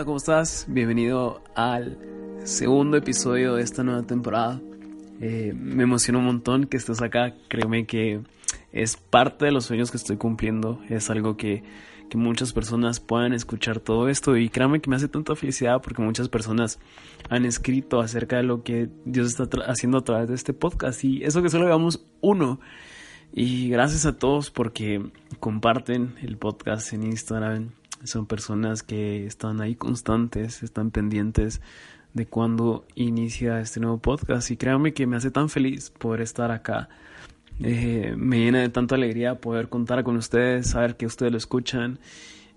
Hola, 0.00 0.06
¿cómo 0.06 0.16
estás? 0.16 0.64
Bienvenido 0.66 1.42
al 1.54 1.98
segundo 2.44 2.96
episodio 2.96 3.56
de 3.56 3.62
esta 3.62 3.84
nueva 3.84 4.02
temporada. 4.02 4.58
Eh, 5.20 5.52
me 5.54 5.82
emociona 5.82 6.20
un 6.20 6.24
montón 6.24 6.64
que 6.64 6.78
estés 6.78 7.02
acá. 7.02 7.34
Créeme 7.48 7.84
que 7.84 8.22
es 8.72 8.96
parte 8.96 9.44
de 9.44 9.52
los 9.52 9.66
sueños 9.66 9.90
que 9.90 9.98
estoy 9.98 10.16
cumpliendo. 10.16 10.80
Es 10.88 11.10
algo 11.10 11.36
que, 11.36 11.64
que 12.08 12.16
muchas 12.16 12.54
personas 12.54 12.98
puedan 12.98 13.34
escuchar 13.34 13.78
todo 13.78 14.08
esto. 14.08 14.38
Y 14.38 14.48
créame 14.48 14.80
que 14.80 14.88
me 14.88 14.96
hace 14.96 15.06
tanta 15.06 15.36
felicidad 15.36 15.82
porque 15.82 16.00
muchas 16.00 16.30
personas 16.30 16.78
han 17.28 17.44
escrito 17.44 18.00
acerca 18.00 18.38
de 18.38 18.44
lo 18.44 18.62
que 18.62 18.88
Dios 19.04 19.28
está 19.28 19.50
haciendo 19.66 19.98
a 19.98 20.04
través 20.04 20.30
de 20.30 20.34
este 20.34 20.54
podcast. 20.54 21.04
Y 21.04 21.24
eso 21.24 21.42
que 21.42 21.50
solo 21.50 21.66
veamos 21.66 22.06
uno. 22.22 22.58
Y 23.34 23.68
gracias 23.68 24.06
a 24.06 24.16
todos 24.16 24.50
porque 24.50 25.10
comparten 25.40 26.14
el 26.22 26.38
podcast 26.38 26.90
en 26.94 27.02
Instagram. 27.02 27.72
Son 28.04 28.26
personas 28.26 28.82
que 28.82 29.26
están 29.26 29.60
ahí 29.60 29.74
constantes, 29.74 30.62
están 30.62 30.90
pendientes 30.90 31.60
de 32.14 32.26
cuando 32.26 32.86
inicia 32.94 33.60
este 33.60 33.80
nuevo 33.80 33.98
podcast. 33.98 34.50
Y 34.50 34.56
créanme 34.56 34.92
que 34.94 35.06
me 35.06 35.16
hace 35.16 35.30
tan 35.30 35.48
feliz 35.48 35.90
poder 35.90 36.22
estar 36.22 36.50
acá. 36.50 36.88
Eh, 37.62 38.14
me 38.16 38.38
llena 38.38 38.60
de 38.60 38.70
tanta 38.70 38.94
alegría 38.94 39.36
poder 39.36 39.68
contar 39.68 40.02
con 40.02 40.16
ustedes, 40.16 40.68
saber 40.70 40.96
que 40.96 41.06
ustedes 41.06 41.30
lo 41.30 41.38
escuchan. 41.38 41.98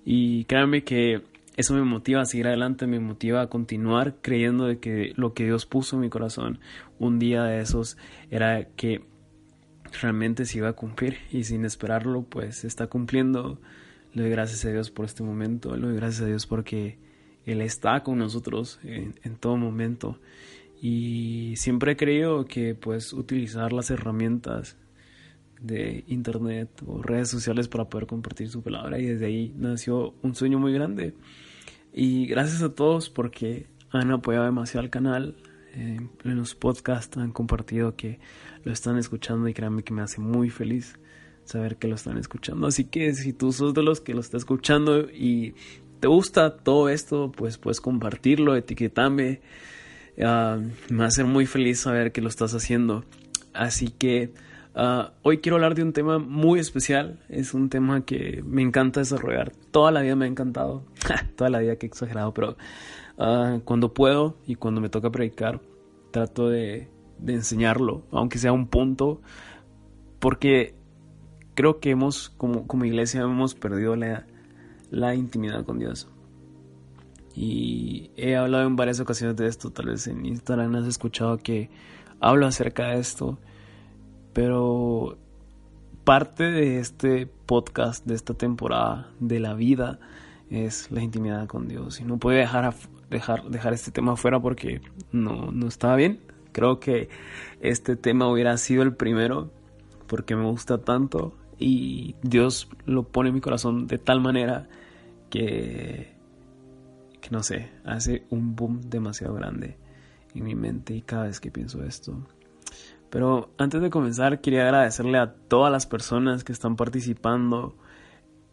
Y 0.06 0.46
créanme 0.46 0.84
que 0.84 1.24
eso 1.56 1.74
me 1.76 1.84
motiva 1.84 2.22
a 2.22 2.26
seguir 2.26 2.48
adelante, 2.48 2.88
me 2.88 3.00
motiva 3.00 3.42
a 3.42 3.48
continuar 3.48 4.16
creyendo 4.22 4.66
de 4.66 4.80
que 4.80 5.14
lo 5.16 5.34
que 5.34 5.44
Dios 5.46 5.66
puso 5.66 5.96
en 5.96 6.02
mi 6.02 6.10
corazón 6.10 6.60
un 7.00 7.20
día 7.20 7.44
de 7.44 7.60
esos 7.60 7.98
era 8.32 8.66
que 8.76 9.04
realmente 10.02 10.46
se 10.46 10.58
iba 10.58 10.70
a 10.70 10.74
cumplir 10.74 11.18
y 11.32 11.44
sin 11.44 11.66
esperarlo 11.66 12.24
pues 12.24 12.58
se 12.58 12.68
está 12.68 12.88
cumpliendo. 12.88 13.60
Le 14.14 14.24
doy 14.24 14.32
gracias 14.32 14.64
a 14.66 14.70
Dios 14.70 14.92
por 14.92 15.06
este 15.06 15.24
momento, 15.24 15.76
le 15.76 15.88
doy 15.88 15.96
gracias 15.96 16.22
a 16.22 16.26
Dios 16.28 16.46
porque 16.46 16.98
Él 17.46 17.62
está 17.62 18.04
con 18.04 18.20
nosotros 18.20 18.80
en, 18.84 19.16
en 19.24 19.36
todo 19.36 19.58
momento. 19.58 20.20
Y 20.82 21.54
siempre 21.56 21.94
he 21.94 21.98
creído 21.98 22.46
que 22.46 22.76
pues 22.76 23.14
utilizar 23.14 23.74
las 23.74 23.90
herramientas 23.90 24.78
de 25.62 26.04
internet 26.08 26.70
o 26.86 27.02
redes 27.02 27.30
sociales 27.30 27.68
para 27.68 27.86
poder 27.86 28.06
compartir 28.06 28.50
su 28.50 28.62
palabra 28.62 29.00
y 29.00 29.06
desde 29.06 29.26
ahí 29.28 29.54
nació 29.58 30.14
un 30.22 30.36
sueño 30.36 30.60
muy 30.60 30.74
grande. 30.74 31.16
Y 31.94 32.28
gracias 32.28 32.62
a 32.62 32.76
todos 32.76 33.10
porque 33.10 33.68
han 33.92 34.12
apoyado 34.12 34.46
demasiado 34.46 34.82
al 34.82 34.90
canal 34.90 35.36
eh, 35.76 36.00
en 36.24 36.38
los 36.38 36.54
podcasts 36.54 37.18
han 37.18 37.32
compartido 37.32 37.96
que 37.96 38.20
lo 38.64 38.72
están 38.72 38.98
escuchando 38.98 39.48
y 39.48 39.54
créanme 39.54 39.84
que 39.84 39.94
me 39.94 40.04
hace 40.04 40.22
muy 40.22 40.52
feliz 40.52 41.00
saber 41.46 41.78
que 41.78 41.88
lo 41.88 41.96
están 41.96 42.18
escuchando. 42.18 42.68
Así 42.68 42.86
que 42.86 43.14
si 43.14 43.34
tú 43.34 43.52
sos 43.52 43.74
de 43.74 43.84
los 43.84 44.02
que 44.02 44.14
lo 44.14 44.22
está 44.22 44.38
escuchando 44.38 45.10
y 45.10 45.54
te 46.00 46.08
gusta 46.08 46.58
todo 46.58 46.90
esto, 46.90 47.32
pues 47.32 47.58
puedes 47.58 47.82
compartirlo, 47.82 48.56
etiquetame. 48.56 49.42
Uh, 50.18 50.60
me 50.90 50.98
va 50.98 51.06
a 51.06 51.08
hacer 51.08 51.26
muy 51.26 51.46
feliz 51.46 51.80
saber 51.80 52.12
que 52.12 52.22
lo 52.22 52.30
estás 52.30 52.54
haciendo. 52.54 53.06
Así 53.54 53.88
que 53.88 54.34
uh, 54.76 55.12
hoy 55.22 55.40
quiero 55.40 55.56
hablar 55.56 55.76
de 55.76 55.84
un 55.84 55.94
tema 55.94 56.20
muy 56.20 56.60
especial. 56.60 57.20
Es 57.30 57.54
un 57.54 57.70
tema 57.70 58.06
que 58.06 58.44
me 58.46 58.62
encanta 58.62 59.00
desarrollar. 59.00 59.52
Toda 59.72 59.92
la 59.92 60.02
vida 60.02 60.16
me 60.16 60.26
ha 60.26 60.28
encantado. 60.28 60.84
Toda 61.36 61.50
la 61.50 61.60
vida 61.60 61.78
que 61.78 61.86
he 61.86 61.90
exagerado, 61.90 62.34
pero 62.34 62.58
uh, 63.18 63.60
cuando 63.64 63.94
puedo 63.94 64.38
y 64.46 64.56
cuando 64.56 64.82
me 64.82 64.90
toca 64.90 65.10
predicar, 65.10 65.62
trato 66.12 66.50
de, 66.50 66.90
de 67.18 67.34
enseñarlo, 67.34 68.04
aunque 68.12 68.38
sea 68.38 68.52
un 68.52 68.68
punto, 68.68 69.22
porque 70.20 70.76
creo 71.56 71.80
que 71.80 71.92
hemos, 71.92 72.30
como, 72.30 72.68
como 72.68 72.86
iglesia, 72.86 73.22
hemos 73.22 73.56
perdido 73.56 73.96
la, 73.96 74.26
la, 74.92 75.16
intimidad 75.16 75.66
con 75.66 75.80
Dios. 75.80 76.08
Y 77.36 78.12
he 78.16 78.36
hablado 78.36 78.68
en 78.68 78.76
varias 78.76 79.00
ocasiones 79.00 79.36
de 79.38 79.48
esto, 79.48 79.72
tal 79.72 79.88
vez 79.88 80.08
en 80.08 80.26
Instagram 80.26 80.76
has 80.76 80.88
escuchado 80.88 81.38
que 81.38 81.70
hablo 82.20 82.46
acerca 82.46 82.90
de 82.90 83.00
esto, 83.00 83.40
pero 84.34 85.18
parte 86.04 86.44
de 86.44 86.80
este 86.80 87.28
podcast, 87.28 88.06
de 88.06 88.16
esta 88.16 88.34
temporada, 88.34 89.10
de 89.20 89.40
la 89.40 89.54
vida, 89.54 90.00
es 90.50 90.92
la 90.92 91.02
intimidad 91.02 91.48
con 91.48 91.68
Dios. 91.68 92.00
Y 92.00 92.04
no 92.04 92.18
puedo 92.18 92.38
dejar, 92.38 92.76
dejar, 93.10 93.44
dejar 93.50 93.74
este 93.74 93.92
tema 93.92 94.14
afuera 94.14 94.40
porque 94.40 94.82
no, 95.12 95.52
no 95.52 95.68
estaba 95.68 95.96
bien. 95.96 96.20
Creo 96.52 96.80
que 96.80 97.10
este 97.62 97.96
tema 97.96 98.28
hubiera 98.28 98.56
sido 98.58 98.84
el 98.84 98.94
primero 98.94 99.50
porque 100.08 100.36
me 100.36 100.44
gusta 100.44 100.78
tanto 100.78 101.34
y 101.64 102.16
Dios 102.22 102.68
lo 102.86 103.04
pone 103.04 103.30
en 103.30 103.36
mi 103.36 103.40
corazón 103.40 103.88
de 103.88 103.98
tal 103.98 104.20
manera 104.20 104.68
que, 105.30 106.14
no 107.32 107.42
sé, 107.42 107.72
hace 107.86 108.26
un 108.32 108.54
boom 108.54 108.82
demasiado 108.90 109.34
grande 109.36 109.78
en 110.36 110.44
mi 110.44 110.56
mente 110.56 110.94
y 110.94 111.02
cada 111.04 111.24
vez 111.24 111.40
que 111.40 111.52
pienso 111.52 111.82
esto. 111.86 112.18
Pero 113.10 113.52
antes 113.58 113.82
de 113.82 113.90
comenzar 113.90 114.42
quería 114.42 114.64
agradecerle 114.64 115.18
a 115.18 115.34
todas 115.34 115.72
las 115.72 115.86
personas 115.86 116.44
que 116.44 116.52
están 116.52 116.76
participando 116.76 117.78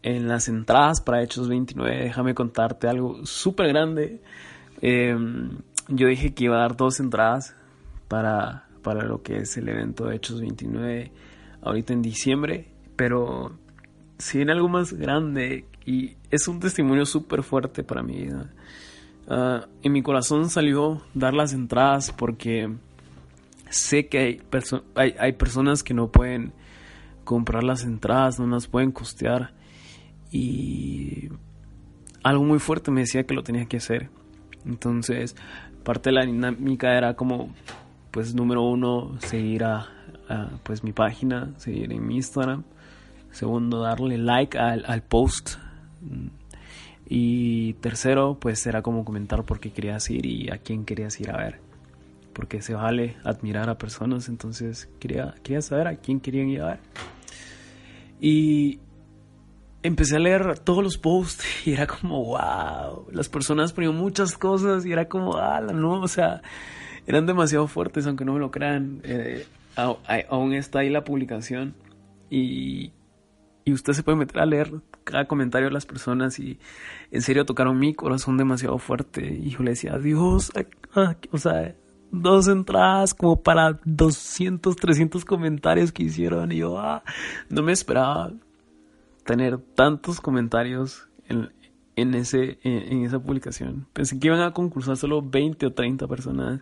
en 0.03 0.29
las 0.29 0.47
entradas 0.47 1.01
para 1.01 1.21
Hechos 1.21 1.49
29. 1.49 2.03
Déjame 2.03 2.33
contarte 2.33 2.87
algo 2.87 3.25
súper 3.25 3.67
grande. 3.67 4.21
Eh, 4.81 5.17
yo 5.89 6.07
dije 6.07 6.33
que 6.33 6.45
iba 6.45 6.55
a 6.55 6.61
dar 6.61 6.77
dos 6.77 7.01
entradas 7.01 7.57
para, 8.07 8.69
para 8.81 9.03
lo 9.03 9.21
que 9.21 9.39
es 9.39 9.57
el 9.57 9.67
evento 9.67 10.05
de 10.05 10.15
Hechos 10.15 10.39
29 10.39 11.11
ahorita 11.61 11.91
en 11.91 12.01
diciembre 12.01 12.71
pero 12.95 13.57
si 14.17 14.37
viene 14.37 14.51
algo 14.51 14.69
más 14.69 14.93
grande 14.93 15.65
y 15.85 16.15
es 16.29 16.47
un 16.47 16.59
testimonio 16.59 17.05
súper 17.05 17.43
fuerte 17.43 17.83
para 17.83 18.03
mi 18.03 18.23
vida. 18.23 18.49
Uh, 19.27 19.65
en 19.83 19.91
mi 19.91 20.01
corazón 20.01 20.49
salió 20.49 21.01
dar 21.13 21.33
las 21.33 21.53
entradas 21.53 22.11
porque 22.11 22.69
sé 23.69 24.07
que 24.07 24.17
hay, 24.19 24.35
perso 24.37 24.83
hay, 24.95 25.15
hay, 25.19 25.33
personas 25.33 25.83
que 25.83 25.93
no 25.93 26.09
pueden 26.09 26.53
comprar 27.23 27.63
las 27.63 27.83
entradas, 27.83 28.39
no 28.39 28.47
las 28.47 28.67
pueden 28.67 28.91
costear 28.91 29.53
y 30.31 31.29
algo 32.23 32.43
muy 32.43 32.59
fuerte 32.59 32.91
me 32.91 33.01
decía 33.01 33.23
que 33.25 33.33
lo 33.33 33.43
tenía 33.43 33.65
que 33.65 33.77
hacer. 33.77 34.09
Entonces, 34.65 35.35
parte 35.83 36.09
de 36.09 36.15
la 36.15 36.25
dinámica 36.25 36.97
era 36.97 37.15
como, 37.15 37.53
pues 38.11 38.35
número 38.35 38.61
uno, 38.63 39.17
seguir 39.19 39.63
a, 39.63 39.87
a 40.29 40.49
pues 40.63 40.83
mi 40.83 40.93
página, 40.93 41.53
seguir 41.57 41.91
en 41.91 42.05
mi 42.05 42.15
Instagram. 42.17 42.63
Segundo, 43.31 43.81
darle 43.81 44.17
like 44.17 44.57
al, 44.57 44.83
al, 44.85 45.03
post. 45.03 45.55
Y 47.07 47.73
tercero, 47.75 48.37
pues 48.39 48.65
era 48.65 48.81
como 48.81 49.03
comentar 49.03 49.43
por 49.43 49.59
qué 49.59 49.71
querías 49.71 50.09
ir 50.09 50.25
y 50.25 50.49
a 50.49 50.57
quién 50.57 50.85
querías 50.85 51.19
ir 51.19 51.31
a 51.31 51.37
ver. 51.37 51.59
Porque 52.33 52.61
se 52.61 52.73
vale 52.73 53.17
admirar 53.23 53.69
a 53.69 53.77
personas, 53.77 54.29
entonces 54.29 54.89
quería, 54.99 55.35
quería 55.43 55.61
saber 55.61 55.87
a 55.87 55.95
quién 55.97 56.19
querían 56.19 56.49
ir 56.49 56.61
a 56.61 56.67
ver. 56.67 56.79
Y 58.19 58.79
empecé 59.83 60.15
a 60.15 60.19
leer 60.19 60.59
todos 60.59 60.83
los 60.83 60.97
posts 60.97 61.45
y 61.67 61.73
era 61.73 61.87
como, 61.87 62.23
wow, 62.23 63.07
las 63.11 63.29
personas 63.29 63.73
ponían 63.73 63.95
muchas 63.95 64.37
cosas 64.37 64.85
y 64.85 64.91
era 64.91 65.07
como, 65.07 65.37
ah, 65.37 65.61
no, 65.61 66.01
o 66.01 66.07
sea, 66.07 66.41
eran 67.07 67.25
demasiado 67.25 67.67
fuertes, 67.67 68.05
aunque 68.07 68.25
no 68.25 68.33
me 68.33 68.39
lo 68.39 68.51
crean. 68.51 69.01
Eh, 69.03 69.45
aún 69.75 70.53
está 70.53 70.79
ahí 70.79 70.89
la 70.89 71.03
publicación 71.03 71.75
y, 72.29 72.91
y 73.63 73.73
usted 73.73 73.93
se 73.93 74.03
puede 74.03 74.17
meter 74.17 74.39
a 74.39 74.45
leer 74.45 74.73
cada 75.03 75.27
comentario 75.27 75.67
de 75.67 75.73
las 75.73 75.85
personas 75.85 76.39
y 76.39 76.59
en 77.11 77.21
serio 77.21 77.45
tocaron 77.45 77.77
mi 77.79 77.93
corazón 77.93 78.37
demasiado 78.37 78.77
fuerte 78.77 79.39
y 79.41 79.49
yo 79.49 79.59
le 79.63 79.71
decía, 79.71 79.97
Dios, 79.97 80.51
o 81.31 81.37
sea, 81.37 81.75
dos 82.11 82.47
entradas 82.47 83.13
como 83.13 83.41
para 83.41 83.79
200, 83.85 84.75
300 84.75 85.25
comentarios 85.25 85.91
que 85.91 86.03
hicieron 86.03 86.51
y 86.51 86.57
yo 86.57 86.79
ah, 86.79 87.03
no 87.49 87.61
me 87.61 87.71
esperaba 87.71 88.31
tener 89.25 89.57
tantos 89.59 90.19
comentarios 90.19 91.07
en, 91.27 91.51
en, 91.95 92.15
ese, 92.15 92.59
en 92.63 93.05
esa 93.05 93.19
publicación. 93.19 93.87
Pensé 93.93 94.19
que 94.19 94.27
iban 94.27 94.41
a 94.41 94.51
concursar 94.51 94.97
solo 94.97 95.21
20 95.21 95.67
o 95.67 95.73
30 95.73 96.07
personas, 96.07 96.61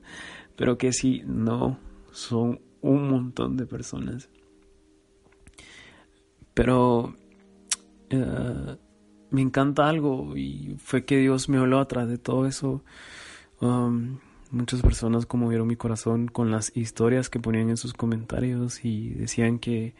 pero 0.55 0.77
que 0.77 0.91
sí, 0.91 1.23
no, 1.25 1.79
son 2.11 2.59
un 2.81 3.09
montón 3.09 3.57
de 3.57 3.65
personas. 3.65 4.29
Pero 6.59 7.13
uh, 8.11 8.75
me 9.29 9.41
encanta 9.41 9.87
algo 9.87 10.35
y 10.35 10.75
fue 10.77 11.05
que 11.05 11.15
Dios 11.15 11.47
me 11.47 11.57
habló 11.57 11.79
atrás 11.79 12.09
de 12.09 12.17
todo 12.17 12.45
eso. 12.45 12.83
Um, 13.61 14.17
muchas 14.51 14.81
personas 14.81 15.25
conmovieron 15.25 15.69
mi 15.69 15.77
corazón 15.77 16.27
con 16.27 16.51
las 16.51 16.75
historias 16.75 17.29
que 17.29 17.39
ponían 17.39 17.69
en 17.69 17.77
sus 17.77 17.93
comentarios 17.93 18.83
y 18.83 19.11
decían 19.11 19.59
que 19.59 19.95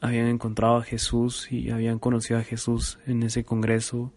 habían 0.00 0.28
encontrado 0.28 0.76
a 0.76 0.82
Jesús 0.84 1.50
y 1.50 1.70
habían 1.70 1.98
conocido 1.98 2.38
a 2.38 2.44
Jesús 2.44 3.00
en 3.04 3.24
ese 3.24 3.42
congreso. 3.42 4.12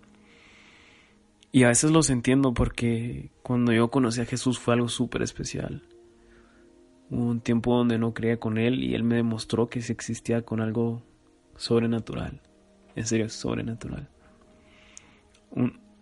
Y 1.52 1.64
a 1.64 1.70
veces 1.70 1.90
los 1.90 2.12
entiendo 2.12 2.54
porque 2.54 3.32
cuando 3.42 3.74
yo 3.74 3.90
conocí 3.90 4.22
a 4.22 4.26
Jesús 4.26 4.60
fue 4.60 4.76
algo 4.76 4.88
súper 4.88 5.24
especial. 5.24 5.82
Un 7.10 7.40
tiempo 7.42 7.76
donde 7.76 7.98
no 7.98 8.14
creía 8.14 8.38
con 8.38 8.58
Él 8.58 8.84
y 8.84 8.96
Él 8.96 9.04
me 9.04 9.16
demostró 9.16 9.70
que 9.70 9.82
se 9.82 9.94
existía 9.94 10.42
con 10.42 10.62
algo 10.62 11.04
sobrenatural. 11.56 12.42
En 12.96 13.06
serio, 13.06 13.30
sobrenatural. 13.30 14.10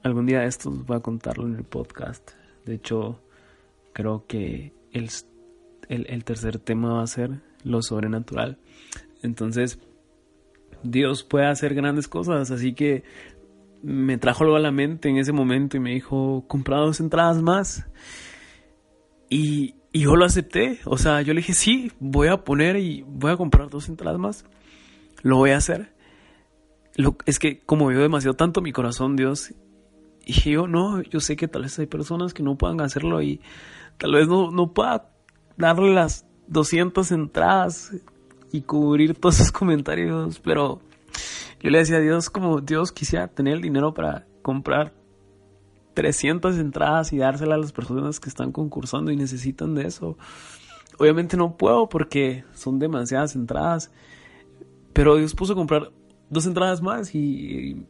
Algún 0.03 0.25
día 0.25 0.45
esto 0.45 0.71
voy 0.71 0.97
a 0.97 1.01
contarlo 1.01 1.45
en 1.47 1.55
el 1.55 1.63
podcast. 1.63 2.31
De 2.65 2.75
hecho, 2.75 3.21
creo 3.93 4.25
que 4.27 4.73
el, 4.91 5.09
el, 5.89 6.05
el 6.09 6.23
tercer 6.23 6.59
tema 6.59 6.93
va 6.93 7.03
a 7.03 7.07
ser 7.07 7.41
lo 7.63 7.81
sobrenatural. 7.81 8.57
Entonces, 9.21 9.79
Dios 10.83 11.23
puede 11.23 11.47
hacer 11.47 11.73
grandes 11.73 12.07
cosas, 12.07 12.51
así 12.51 12.73
que 12.73 13.03
me 13.81 14.17
trajo 14.17 14.43
algo 14.43 14.55
a 14.55 14.61
la 14.61 14.71
mente 14.71 15.09
en 15.09 15.17
ese 15.17 15.33
momento 15.33 15.77
y 15.77 15.79
me 15.79 15.91
dijo, 15.91 16.45
compra 16.47 16.77
dos 16.77 16.99
entradas 16.99 17.41
más. 17.41 17.85
Y, 19.29 19.75
y, 19.93 20.01
yo 20.01 20.15
lo 20.15 20.25
acepté, 20.25 20.79
o 20.85 20.97
sea, 20.97 21.21
yo 21.21 21.33
le 21.33 21.41
dije, 21.41 21.53
sí, 21.53 21.91
voy 21.99 22.27
a 22.27 22.43
poner 22.43 22.77
y 22.77 23.03
voy 23.07 23.31
a 23.31 23.37
comprar 23.37 23.69
dos 23.69 23.87
entradas 23.89 24.19
más. 24.19 24.45
Lo 25.21 25.37
voy 25.37 25.51
a 25.51 25.57
hacer. 25.57 25.93
Lo, 26.95 27.15
es 27.25 27.39
que 27.39 27.59
como 27.59 27.87
veo 27.87 28.01
demasiado 28.01 28.35
tanto 28.35 28.61
mi 28.61 28.71
corazón, 28.71 29.15
Dios, 29.15 29.53
y 30.25 30.33
yo 30.33 30.67
no, 30.67 31.01
yo 31.01 31.19
sé 31.19 31.35
que 31.35 31.47
tal 31.47 31.63
vez 31.63 31.77
hay 31.79 31.87
personas 31.87 32.33
que 32.33 32.43
no 32.43 32.57
puedan 32.57 32.81
hacerlo 32.81 33.21
y 33.21 33.41
tal 33.97 34.13
vez 34.13 34.27
no, 34.27 34.51
no 34.51 34.73
pueda 34.73 35.09
darle 35.57 35.93
las 35.93 36.25
200 36.47 37.11
entradas 37.11 37.91
y 38.51 38.61
cubrir 38.61 39.15
todos 39.15 39.39
esos 39.39 39.51
comentarios, 39.51 40.39
pero 40.39 40.81
yo 41.61 41.69
le 41.69 41.79
decía 41.79 41.97
a 41.97 42.01
Dios 42.01 42.29
como 42.29 42.61
Dios 42.61 42.91
quisiera 42.91 43.27
tener 43.27 43.55
el 43.55 43.61
dinero 43.61 43.93
para 43.93 44.25
comprar 44.41 44.93
300 45.93 46.57
entradas 46.57 47.13
y 47.13 47.17
dárselas 47.17 47.55
a 47.55 47.61
las 47.61 47.71
personas 47.71 48.19
que 48.19 48.29
están 48.29 48.51
concursando 48.51 49.11
y 49.11 49.15
necesitan 49.15 49.75
de 49.75 49.87
eso. 49.87 50.17
Obviamente 50.97 51.37
no 51.37 51.57
puedo 51.57 51.89
porque 51.89 52.43
son 52.53 52.79
demasiadas 52.79 53.35
entradas, 53.35 53.91
pero 54.93 55.15
Dios 55.17 55.33
puso 55.35 55.53
a 55.53 55.55
comprar 55.55 55.91
dos 56.29 56.45
entradas 56.45 56.81
más 56.81 57.13
y, 57.15 57.85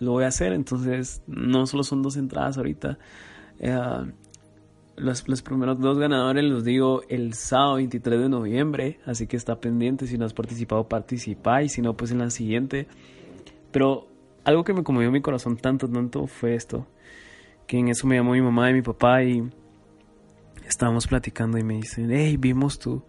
lo 0.00 0.12
voy 0.12 0.24
a 0.24 0.28
hacer. 0.28 0.52
Entonces, 0.52 1.22
no 1.26 1.66
solo 1.66 1.84
son 1.84 2.02
dos 2.02 2.16
entradas 2.16 2.56
ahorita. 2.56 2.98
Eh, 3.60 4.12
los, 4.96 5.28
los, 5.28 5.42
primeros 5.42 5.78
dos 5.78 5.98
ganadores 5.98 6.44
los 6.44 6.64
digo 6.64 7.02
el 7.08 7.34
sábado 7.34 7.76
23 7.76 8.20
de 8.20 8.28
noviembre. 8.28 9.00
Así 9.06 9.26
que 9.26 9.36
está 9.36 9.60
pendiente. 9.60 10.06
Si 10.06 10.18
no 10.18 10.24
has 10.24 10.34
participado, 10.34 10.88
participa. 10.88 11.62
Y 11.62 11.68
si 11.68 11.82
no, 11.82 11.96
pues 11.96 12.10
en 12.10 12.18
la 12.18 12.30
siguiente. 12.30 12.88
Pero 13.70 14.08
algo 14.44 14.64
que 14.64 14.72
me 14.72 14.82
conmovió 14.82 15.12
mi 15.12 15.20
corazón 15.20 15.56
tanto, 15.56 15.88
tanto 15.88 16.26
fue 16.26 16.54
esto. 16.54 16.86
Que 17.70 17.78
en 17.78 17.86
eso 17.86 18.04
me 18.08 18.16
llamó 18.16 18.32
mi 18.32 18.42
mamá 18.42 18.68
y 18.70 18.74
mi 18.74 18.82
papá. 18.82 19.22
Y 19.22 19.48
estábamos 20.66 21.06
platicando. 21.06 21.56
Y 21.56 21.62
me 21.62 21.74
dicen: 21.74 22.10
Hey, 22.10 22.36
vimos 22.36 22.80
tu 22.80 23.04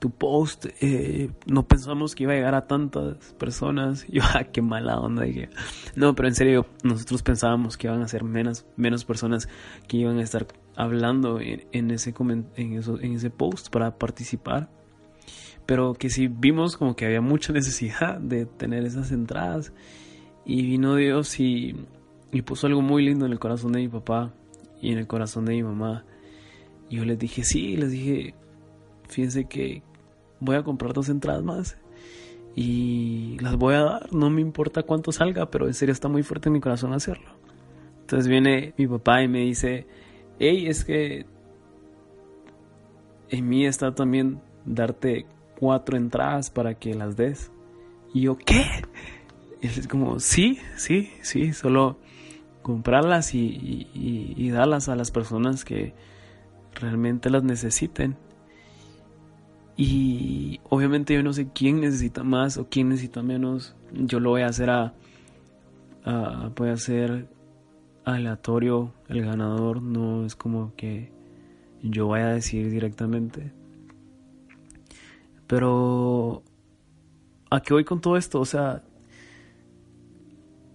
tu 0.00 0.10
post, 0.10 0.66
eh, 0.80 1.30
no 1.46 1.68
pensamos 1.68 2.14
que 2.14 2.22
iba 2.22 2.32
a 2.32 2.36
llegar 2.36 2.54
a 2.54 2.66
tantas 2.66 3.34
personas. 3.34 4.06
Yo, 4.08 4.22
ah, 4.34 4.44
qué 4.44 4.62
mala 4.62 4.98
onda. 4.98 5.22
Dije, 5.22 5.50
no, 5.94 6.14
pero 6.16 6.26
en 6.26 6.34
serio, 6.34 6.66
nosotros 6.82 7.22
pensábamos 7.22 7.76
que 7.76 7.86
iban 7.86 8.02
a 8.02 8.08
ser 8.08 8.24
menos, 8.24 8.66
menos 8.76 9.04
personas 9.04 9.48
que 9.86 9.98
iban 9.98 10.18
a 10.18 10.22
estar 10.22 10.46
hablando 10.74 11.38
en, 11.38 11.90
ese, 11.90 12.14
en, 12.56 12.72
eso, 12.72 12.98
en 12.98 13.12
ese 13.12 13.30
post 13.30 13.68
para 13.68 13.98
participar. 13.98 14.70
Pero 15.66 15.92
que 15.92 16.08
sí 16.08 16.26
vimos 16.28 16.78
como 16.78 16.96
que 16.96 17.04
había 17.04 17.20
mucha 17.20 17.52
necesidad 17.52 18.18
de 18.18 18.46
tener 18.46 18.84
esas 18.84 19.12
entradas. 19.12 19.72
Y 20.46 20.62
vino 20.62 20.96
Dios 20.96 21.38
y, 21.38 21.76
y 22.32 22.42
puso 22.42 22.66
algo 22.66 22.82
muy 22.82 23.04
lindo 23.04 23.26
en 23.26 23.32
el 23.32 23.38
corazón 23.38 23.72
de 23.72 23.80
mi 23.80 23.88
papá 23.88 24.32
y 24.80 24.92
en 24.92 24.98
el 24.98 25.06
corazón 25.06 25.44
de 25.44 25.54
mi 25.54 25.62
mamá. 25.62 26.04
Y 26.88 26.96
yo 26.96 27.04
les 27.04 27.18
dije, 27.18 27.44
sí, 27.44 27.76
les 27.76 27.90
dije, 27.90 28.34
fíjense 29.08 29.44
que, 29.44 29.82
voy 30.40 30.56
a 30.56 30.62
comprar 30.62 30.92
dos 30.92 31.08
entradas 31.08 31.42
más 31.42 31.76
y 32.56 33.38
las 33.40 33.56
voy 33.56 33.74
a 33.74 33.82
dar, 33.82 34.12
no 34.12 34.30
me 34.30 34.40
importa 34.40 34.82
cuánto 34.82 35.12
salga, 35.12 35.50
pero 35.50 35.66
en 35.66 35.74
serio 35.74 35.92
está 35.92 36.08
muy 36.08 36.22
fuerte 36.22 36.48
en 36.48 36.54
mi 36.54 36.60
corazón 36.60 36.92
hacerlo. 36.92 37.30
Entonces 38.00 38.26
viene 38.26 38.74
mi 38.76 38.88
papá 38.88 39.22
y 39.22 39.28
me 39.28 39.40
dice, 39.40 39.86
hey, 40.38 40.66
es 40.66 40.84
que 40.84 41.26
en 43.28 43.48
mí 43.48 43.66
está 43.66 43.94
también 43.94 44.40
darte 44.64 45.26
cuatro 45.58 45.96
entradas 45.96 46.50
para 46.50 46.74
que 46.74 46.94
las 46.94 47.16
des. 47.16 47.52
Y 48.12 48.22
yo, 48.22 48.36
¿qué? 48.36 48.64
Y 49.62 49.66
es 49.66 49.86
como, 49.86 50.18
sí, 50.18 50.58
sí, 50.76 51.10
sí, 51.20 51.52
solo 51.52 51.98
comprarlas 52.62 53.34
y, 53.34 53.88
y, 53.94 54.50
darlas 54.50 54.88
a 54.88 54.96
las 54.96 55.10
personas 55.10 55.64
que 55.64 55.94
realmente 56.74 57.30
las 57.30 57.42
necesiten. 57.42 58.16
Y 59.76 60.60
obviamente 60.68 61.14
yo 61.14 61.22
no 61.22 61.32
sé 61.32 61.48
quién 61.54 61.80
necesita 61.80 62.22
más 62.22 62.58
o 62.58 62.68
quién 62.68 62.90
necesita 62.90 63.22
menos. 63.22 63.74
Yo 63.92 64.20
lo 64.20 64.30
voy 64.30 64.42
a 64.42 64.46
hacer 64.46 64.70
a, 64.70 64.94
a 66.04 66.50
voy 66.54 66.68
a 66.68 66.74
hacer 66.74 67.28
aleatorio 68.04 68.92
el 69.08 69.24
ganador. 69.24 69.80
No 69.80 70.26
es 70.26 70.36
como 70.36 70.74
que 70.76 71.12
yo 71.82 72.08
vaya 72.08 72.26
a 72.26 72.34
decir 72.34 72.70
directamente. 72.70 73.52
Pero 75.46 76.42
¿a 77.50 77.60
qué 77.60 77.74
voy 77.74 77.84
con 77.84 78.00
todo 78.00 78.16
esto? 78.16 78.38
O 78.40 78.44
sea, 78.44 78.82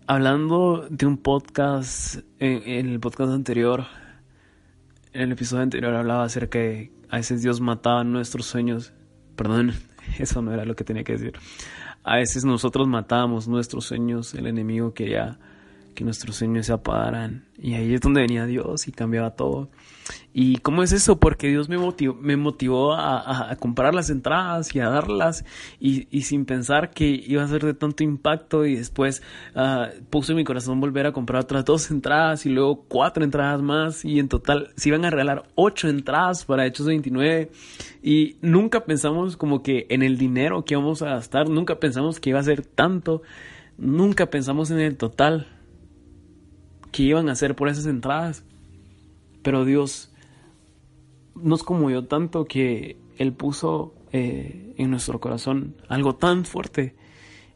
hablando 0.08 0.88
de 0.90 1.06
un 1.06 1.18
podcast, 1.18 2.18
en, 2.40 2.88
el 2.88 3.00
podcast 3.00 3.32
anterior, 3.32 3.86
en 5.14 5.22
el 5.24 5.32
episodio 5.32 5.64
anterior 5.64 5.96
hablaba 5.96 6.24
acerca 6.24 6.60
de 6.60 6.92
a 7.10 7.18
veces 7.18 7.42
Dios 7.42 7.62
mataba 7.62 8.04
nuestros 8.04 8.46
sueños. 8.46 8.94
Perdón, 9.36 9.74
eso 10.20 10.42
no 10.42 10.54
era 10.54 10.66
lo 10.66 10.76
que 10.76 10.84
tenía 10.84 11.04
que 11.04 11.14
decir. 11.14 11.34
A 12.04 12.18
veces 12.18 12.46
nosotros 12.46 12.88
matábamos 12.88 13.48
nuestros 13.48 13.86
sueños, 13.86 14.34
el 14.36 14.48
enemigo 14.48 14.94
quería 14.94 15.40
que 15.96 16.04
nuestros 16.04 16.36
sueños 16.36 16.68
se 16.68 16.74
apagaran. 16.74 17.46
Y 17.58 17.74
ahí 17.74 17.94
es 17.94 18.02
donde 18.02 18.22
venía 18.22 18.46
Dios 18.46 18.88
y 18.88 18.92
cambiaba 18.92 19.32
todo. 19.32 19.70
¿Y 20.34 20.58
cómo 20.58 20.84
es 20.84 20.92
eso? 20.92 21.20
Porque 21.20 21.48
Dios 21.48 21.70
me 21.70 21.78
motivó, 21.78 22.14
me 22.14 22.36
motivó 22.36 22.94
a, 22.94 23.56
comprar 23.60 23.96
las 23.96 24.10
entradas 24.10 24.76
y 24.76 24.80
a 24.80 24.90
darlas 24.90 25.46
y, 25.80 26.04
sin 26.22 26.46
pensar 26.46 26.92
que 26.92 27.06
iba 27.08 27.42
a 27.42 27.48
ser 27.48 27.64
de 27.64 27.74
tanto 27.74 28.04
impacto 28.04 28.66
y 28.66 28.76
después 28.76 29.24
uh, 29.56 29.86
puse 30.10 30.34
en 30.34 30.38
mi 30.38 30.44
corazón 30.44 30.80
volver 30.82 31.08
a 31.08 31.14
comprar 31.14 31.44
otras 31.44 31.64
dos 31.66 31.90
entradas 31.90 32.46
y 32.46 32.50
luego 32.50 32.84
cuatro 32.88 33.24
entradas 33.24 33.62
más 33.62 34.04
y 34.04 34.20
en 34.20 34.28
total 34.28 34.72
se 34.76 34.90
iban 34.90 35.06
a 35.06 35.10
regalar 35.10 35.44
ocho 35.56 35.88
entradas 35.88 36.44
para 36.46 36.66
Hechos 36.66 36.88
29 36.88 37.50
y 38.04 38.36
nunca 38.42 38.84
pensamos 38.86 39.38
como 39.38 39.64
que 39.64 39.88
en 39.90 40.04
el 40.04 40.18
dinero 40.18 40.66
que 40.66 40.74
íbamos 40.74 41.02
a 41.02 41.08
gastar, 41.08 41.50
nunca 41.50 41.80
pensamos 41.80 42.20
que 42.20 42.32
iba 42.32 42.40
a 42.40 42.44
ser 42.44 42.66
tanto, 42.66 43.22
nunca 43.78 44.30
pensamos 44.30 44.70
en 44.70 44.80
el 44.80 44.98
total 44.98 45.55
que 46.96 47.04
iban 47.04 47.28
a 47.28 47.34
hacer 47.34 47.58
por 47.58 47.68
esas 47.68 47.88
entradas. 47.88 48.46
Pero 49.44 49.66
Dios 49.66 50.14
nos 51.36 51.62
conmovió 51.62 52.06
tanto 52.06 52.46
que 52.46 52.96
Él 53.18 53.34
puso 53.34 53.94
eh, 54.14 54.74
en 54.78 54.92
nuestro 54.92 55.20
corazón 55.20 55.76
algo 55.90 56.16
tan 56.16 56.46
fuerte. 56.46 56.96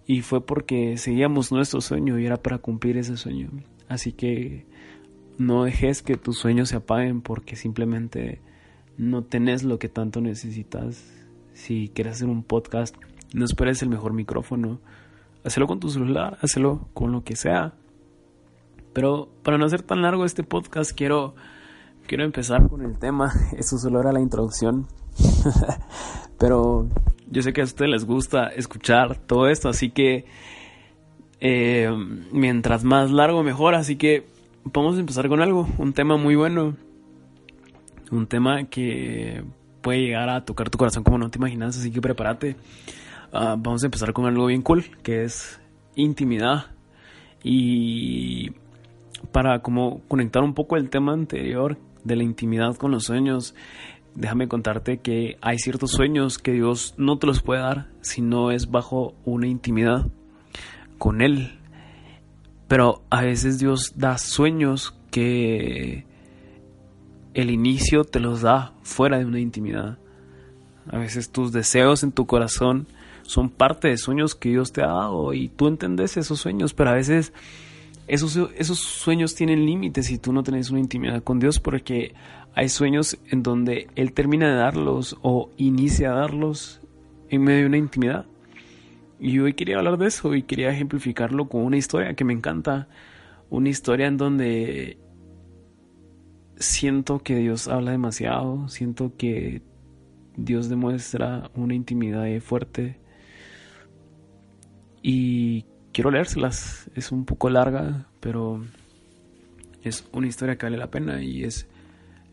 Y 0.05 0.23
fue 0.23 0.45
porque 0.45 0.97
seguíamos 0.97 1.53
nuestro 1.53 1.79
sueño 1.79 2.19
y 2.19 2.25
era 2.25 2.35
para 2.35 2.57
cumplir 2.57 2.97
ese 2.97 3.15
sueño. 3.15 3.49
Así 3.87 4.11
que 4.11 4.65
no 5.37 5.63
dejes 5.63 6.01
que 6.01 6.17
tus 6.17 6.37
sueños 6.37 6.67
se 6.67 6.75
apaguen 6.75 7.21
porque 7.21 7.55
simplemente 7.55 8.41
no 8.97 9.23
tenés 9.23 9.63
lo 9.63 9.79
que 9.79 9.87
tanto 9.87 10.19
necesitas. 10.19 11.13
Si 11.53 11.89
quieres 11.95 12.15
hacer 12.15 12.27
un 12.27 12.43
podcast, 12.43 12.93
no 13.33 13.45
esperes 13.45 13.81
el 13.83 13.89
mejor 13.89 14.11
micrófono. 14.11 14.81
Hazlo 15.45 15.65
con 15.65 15.79
tu 15.79 15.89
celular, 15.89 16.37
hazlo 16.41 16.89
con 16.93 17.13
lo 17.13 17.23
que 17.23 17.37
sea. 17.37 17.75
Pero 18.93 19.29
para 19.43 19.57
no 19.57 19.65
hacer 19.65 19.81
tan 19.81 20.01
largo 20.01 20.25
este 20.25 20.43
podcast, 20.43 20.91
quiero, 20.91 21.35
quiero 22.07 22.23
empezar 22.23 22.67
con 22.67 22.83
el 22.83 22.97
tema. 22.97 23.31
Eso 23.57 23.77
solo 23.77 23.99
era 23.99 24.11
la 24.11 24.19
introducción. 24.19 24.87
Pero 26.37 26.87
yo 27.29 27.41
sé 27.41 27.53
que 27.53 27.61
a 27.61 27.65
ustedes 27.65 27.91
les 27.91 28.05
gusta 28.05 28.47
escuchar 28.47 29.17
todo 29.17 29.47
esto, 29.47 29.69
así 29.69 29.91
que 29.91 30.25
eh, 31.41 31.89
mientras 32.31 32.83
más 32.83 33.11
largo 33.11 33.43
mejor. 33.43 33.75
Así 33.75 33.95
que 33.95 34.25
vamos 34.63 34.97
a 34.97 34.99
empezar 34.99 35.27
con 35.27 35.41
algo, 35.41 35.67
un 35.77 35.93
tema 35.93 36.17
muy 36.17 36.35
bueno. 36.35 36.75
Un 38.11 38.25
tema 38.25 38.65
que 38.65 39.43
puede 39.81 40.01
llegar 40.01 40.29
a 40.29 40.43
tocar 40.43 40.69
tu 40.69 40.77
corazón 40.77 41.03
como 41.03 41.17
no 41.17 41.29
te 41.29 41.37
imaginas, 41.37 41.77
así 41.77 41.91
que 41.91 42.01
prepárate. 42.01 42.55
Uh, 43.31 43.55
vamos 43.57 43.83
a 43.83 43.87
empezar 43.87 44.13
con 44.13 44.25
algo 44.25 44.47
bien 44.47 44.63
cool, 44.63 44.83
que 45.03 45.23
es 45.23 45.59
intimidad. 45.95 46.67
Y 47.43 48.51
para 49.31 49.59
como 49.59 50.01
conectar 50.07 50.43
un 50.43 50.53
poco 50.53 50.77
el 50.77 50.89
tema 50.89 51.13
anterior 51.13 51.77
de 52.03 52.15
la 52.15 52.23
intimidad 52.23 52.75
con 52.75 52.91
los 52.91 53.03
sueños, 53.05 53.55
déjame 54.15 54.47
contarte 54.47 54.99
que 54.99 55.37
hay 55.41 55.59
ciertos 55.59 55.91
sueños 55.91 56.37
que 56.37 56.53
Dios 56.53 56.93
no 56.97 57.17
te 57.17 57.27
los 57.27 57.41
puede 57.41 57.61
dar 57.61 57.87
si 58.01 58.21
no 58.21 58.51
es 58.51 58.71
bajo 58.71 59.13
una 59.25 59.47
intimidad 59.47 60.07
con 60.97 61.21
Él. 61.21 61.59
Pero 62.67 63.01
a 63.09 63.21
veces 63.21 63.59
Dios 63.59 63.93
da 63.95 64.17
sueños 64.17 64.95
que 65.11 66.05
el 67.33 67.49
inicio 67.49 68.03
te 68.03 68.19
los 68.19 68.41
da 68.41 68.73
fuera 68.83 69.17
de 69.17 69.25
una 69.25 69.39
intimidad. 69.39 69.97
A 70.91 70.97
veces 70.97 71.31
tus 71.31 71.51
deseos 71.51 72.03
en 72.03 72.11
tu 72.11 72.25
corazón 72.25 72.87
son 73.23 73.49
parte 73.49 73.87
de 73.87 73.97
sueños 73.97 74.35
que 74.35 74.49
Dios 74.49 74.71
te 74.71 74.81
ha 74.81 74.87
dado 74.87 75.33
y 75.33 75.49
tú 75.49 75.67
entiendes 75.67 76.17
esos 76.17 76.39
sueños, 76.39 76.73
pero 76.73 76.89
a 76.89 76.95
veces 76.95 77.31
esos, 78.09 78.37
esos 78.57 78.79
sueños 78.79 79.35
tienen 79.35 79.65
límites 79.65 80.09
y 80.09 80.17
tú 80.17 80.33
no 80.33 80.43
tienes 80.43 80.71
una 80.71 80.79
intimidad 80.79 81.23
con 81.23 81.39
Dios 81.39 81.59
porque 81.59 82.15
hay 82.55 82.67
sueños 82.67 83.17
en 83.29 83.43
donde 83.43 83.87
Él 83.95 84.13
termina 84.13 84.49
de 84.49 84.55
darlos 84.55 85.17
o 85.21 85.51
inicia 85.57 86.11
a 86.11 86.15
darlos 86.15 86.81
en 87.29 87.43
medio 87.43 87.61
de 87.61 87.65
una 87.67 87.77
intimidad. 87.77 88.25
Y 89.19 89.39
hoy 89.39 89.53
quería 89.53 89.77
hablar 89.77 89.97
de 89.97 90.07
eso 90.07 90.33
y 90.33 90.43
quería 90.43 90.71
ejemplificarlo 90.71 91.49
con 91.49 91.63
una 91.63 91.77
historia 91.77 92.15
que 92.15 92.25
me 92.25 92.33
encanta. 92.33 92.87
Una 93.49 93.69
historia 93.69 94.07
en 94.07 94.17
donde 94.17 94.97
siento 96.57 97.19
que 97.19 97.35
Dios 97.35 97.67
habla 97.67 97.91
demasiado, 97.91 98.67
siento 98.69 99.13
que 99.17 99.61
Dios 100.35 100.69
demuestra 100.69 101.51
una 101.53 101.75
intimidad 101.75 102.27
fuerte. 102.41 102.99
Y 105.01 105.65
quiero 105.99 106.11
leérselas. 106.11 106.89
Es 106.95 107.11
un 107.11 107.25
poco 107.25 107.49
larga, 107.49 108.07
pero 108.21 108.63
es 109.83 110.07
una 110.13 110.27
historia 110.27 110.57
que 110.57 110.65
vale 110.65 110.77
la 110.77 110.89
pena 110.89 111.21
y 111.21 111.43
es 111.43 111.67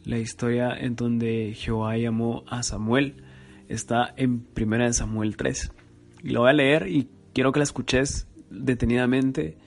la 0.05 0.19
historia 0.19 0.71
en 0.73 0.95
donde 0.95 1.53
Jehová 1.53 1.97
llamó 1.97 2.45
a 2.47 2.63
Samuel. 2.63 3.25
Está 3.69 4.15
en 4.17 4.47
1 4.57 4.93
Samuel 4.93 5.37
3. 5.37 5.73
Y 6.23 6.31
lo 6.31 6.43
voy 6.43 6.51
a 6.51 6.53
leer 6.53 6.87
y 6.87 7.09
quiero 7.35 7.51
que 7.51 7.59
la 7.59 7.65
escuches 7.65 8.29
detenidamente 8.51 9.59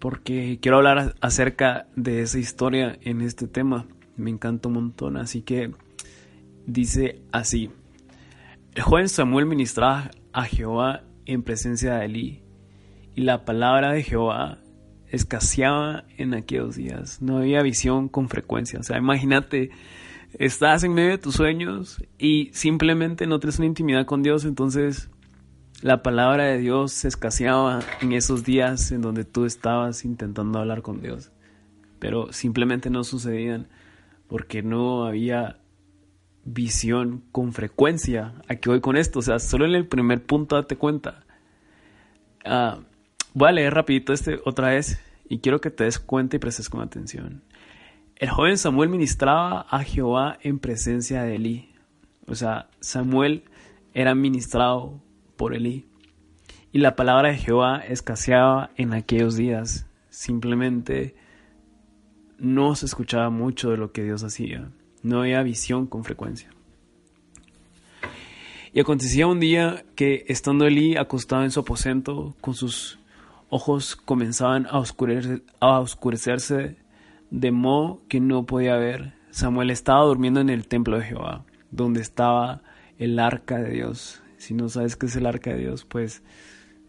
porque 0.00 0.58
quiero 0.60 0.78
hablar 0.78 1.14
acerca 1.20 1.86
de 1.94 2.22
esa 2.22 2.40
historia 2.40 2.98
en 3.02 3.20
este 3.20 3.46
tema. 3.46 3.86
Me 4.16 4.30
encanta 4.30 4.66
un 4.66 4.74
montón, 4.74 5.18
así 5.18 5.42
que 5.42 5.70
dice 6.66 7.22
así. 7.30 7.70
El 8.74 8.82
joven 8.82 9.08
Samuel 9.08 9.46
ministraba 9.46 10.10
a 10.32 10.46
Jehová 10.46 11.04
en 11.26 11.44
presencia 11.44 11.94
de 11.94 12.06
Elí, 12.06 12.42
y 13.18 13.22
la 13.22 13.44
palabra 13.44 13.90
de 13.90 14.04
Jehová 14.04 14.58
escaseaba 15.08 16.04
en 16.18 16.34
aquellos 16.34 16.76
días. 16.76 17.20
No 17.20 17.38
había 17.38 17.62
visión 17.62 18.08
con 18.08 18.28
frecuencia. 18.28 18.78
O 18.78 18.84
sea, 18.84 18.96
imagínate, 18.96 19.70
estás 20.34 20.84
en 20.84 20.94
medio 20.94 21.10
de 21.10 21.18
tus 21.18 21.34
sueños 21.34 22.00
y 22.16 22.50
simplemente 22.52 23.26
no 23.26 23.40
tienes 23.40 23.58
una 23.58 23.66
intimidad 23.66 24.06
con 24.06 24.22
Dios, 24.22 24.44
entonces 24.44 25.10
la 25.82 26.04
palabra 26.04 26.44
de 26.44 26.58
Dios 26.58 26.92
se 26.92 27.08
escaseaba 27.08 27.80
en 28.00 28.12
esos 28.12 28.44
días 28.44 28.92
en 28.92 29.00
donde 29.00 29.24
tú 29.24 29.46
estabas 29.46 30.04
intentando 30.04 30.60
hablar 30.60 30.82
con 30.82 31.02
Dios. 31.02 31.32
Pero 31.98 32.32
simplemente 32.32 32.88
no 32.88 33.02
sucedían 33.02 33.66
porque 34.28 34.62
no 34.62 35.06
había 35.06 35.58
visión 36.44 37.24
con 37.32 37.52
frecuencia. 37.52 38.34
¿A 38.46 38.54
qué 38.54 38.68
voy 38.68 38.80
con 38.80 38.96
esto? 38.96 39.18
O 39.18 39.22
sea, 39.22 39.40
solo 39.40 39.64
en 39.64 39.74
el 39.74 39.88
primer 39.88 40.24
punto 40.24 40.54
date 40.54 40.76
cuenta. 40.76 41.24
Ah, 42.44 42.78
voy 43.34 43.48
a 43.48 43.52
leer 43.52 43.74
rapidito 43.74 44.12
este 44.12 44.40
otra 44.44 44.70
vez 44.70 45.00
y 45.28 45.38
quiero 45.38 45.60
que 45.60 45.70
te 45.70 45.84
des 45.84 45.98
cuenta 45.98 46.36
y 46.36 46.38
prestes 46.38 46.68
con 46.68 46.80
atención. 46.80 47.42
El 48.16 48.30
joven 48.30 48.58
Samuel 48.58 48.88
ministraba 48.88 49.60
a 49.70 49.84
Jehová 49.84 50.38
en 50.42 50.58
presencia 50.58 51.22
de 51.22 51.36
Elí. 51.36 51.68
O 52.26 52.34
sea, 52.34 52.68
Samuel 52.80 53.44
era 53.94 54.14
ministrado 54.14 55.00
por 55.36 55.54
Elí. 55.54 55.86
Y 56.72 56.78
la 56.78 56.96
palabra 56.96 57.30
de 57.30 57.36
Jehová 57.36 57.78
escaseaba 57.78 58.70
en 58.76 58.92
aquellos 58.92 59.36
días. 59.36 59.86
Simplemente 60.10 61.14
no 62.38 62.74
se 62.74 62.86
escuchaba 62.86 63.30
mucho 63.30 63.70
de 63.70 63.76
lo 63.76 63.92
que 63.92 64.02
Dios 64.02 64.24
hacía. 64.24 64.70
No 65.02 65.20
había 65.20 65.42
visión 65.42 65.86
con 65.86 66.04
frecuencia. 66.04 66.50
Y 68.72 68.80
acontecía 68.80 69.26
un 69.26 69.40
día 69.40 69.84
que, 69.94 70.24
estando 70.28 70.66
Elí 70.66 70.96
acostado 70.96 71.44
en 71.44 71.50
su 71.50 71.60
aposento, 71.60 72.36
con 72.40 72.54
sus 72.54 72.97
ojos 73.48 73.96
comenzaban 73.96 74.66
a, 74.66 74.78
oscurecerse 74.78 76.76
de 77.30 77.50
modo 77.50 78.02
que 78.08 78.20
no 78.20 78.46
podía 78.46 78.76
ver. 78.76 79.14
Samuel 79.30 79.70
estaba 79.70 80.04
durmiendo 80.04 80.40
en 80.40 80.50
el 80.50 80.66
templo 80.66 80.98
de 80.98 81.04
Jehová, 81.04 81.44
donde 81.70 82.00
estaba 82.00 82.62
el 82.98 83.18
arca 83.18 83.58
de 83.58 83.70
Dios. 83.70 84.22
Si 84.36 84.54
no 84.54 84.68
sabes 84.68 84.96
qué 84.96 85.06
es 85.06 85.16
el 85.16 85.26
arca 85.26 85.50
de 85.50 85.58
Dios, 85.58 85.84
pues 85.84 86.22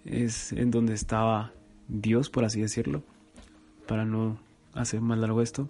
es 0.05 0.53
en 0.53 0.71
donde 0.71 0.93
estaba 0.93 1.51
Dios, 1.87 2.29
por 2.29 2.45
así 2.45 2.61
decirlo, 2.61 3.03
para 3.87 4.05
no 4.05 4.39
hacer 4.73 5.01
más 5.01 5.17
largo 5.17 5.41
esto. 5.41 5.67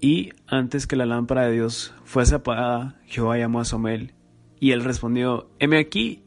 Y 0.00 0.30
antes 0.46 0.86
que 0.86 0.96
la 0.96 1.06
lámpara 1.06 1.46
de 1.46 1.52
Dios 1.52 1.94
fuese 2.04 2.36
apagada, 2.36 3.00
Jehová 3.06 3.38
llamó 3.38 3.60
a 3.60 3.64
Samuel, 3.64 4.12
y 4.60 4.72
él 4.72 4.84
respondió, 4.84 5.48
heme 5.58 5.78
aquí. 5.78 6.22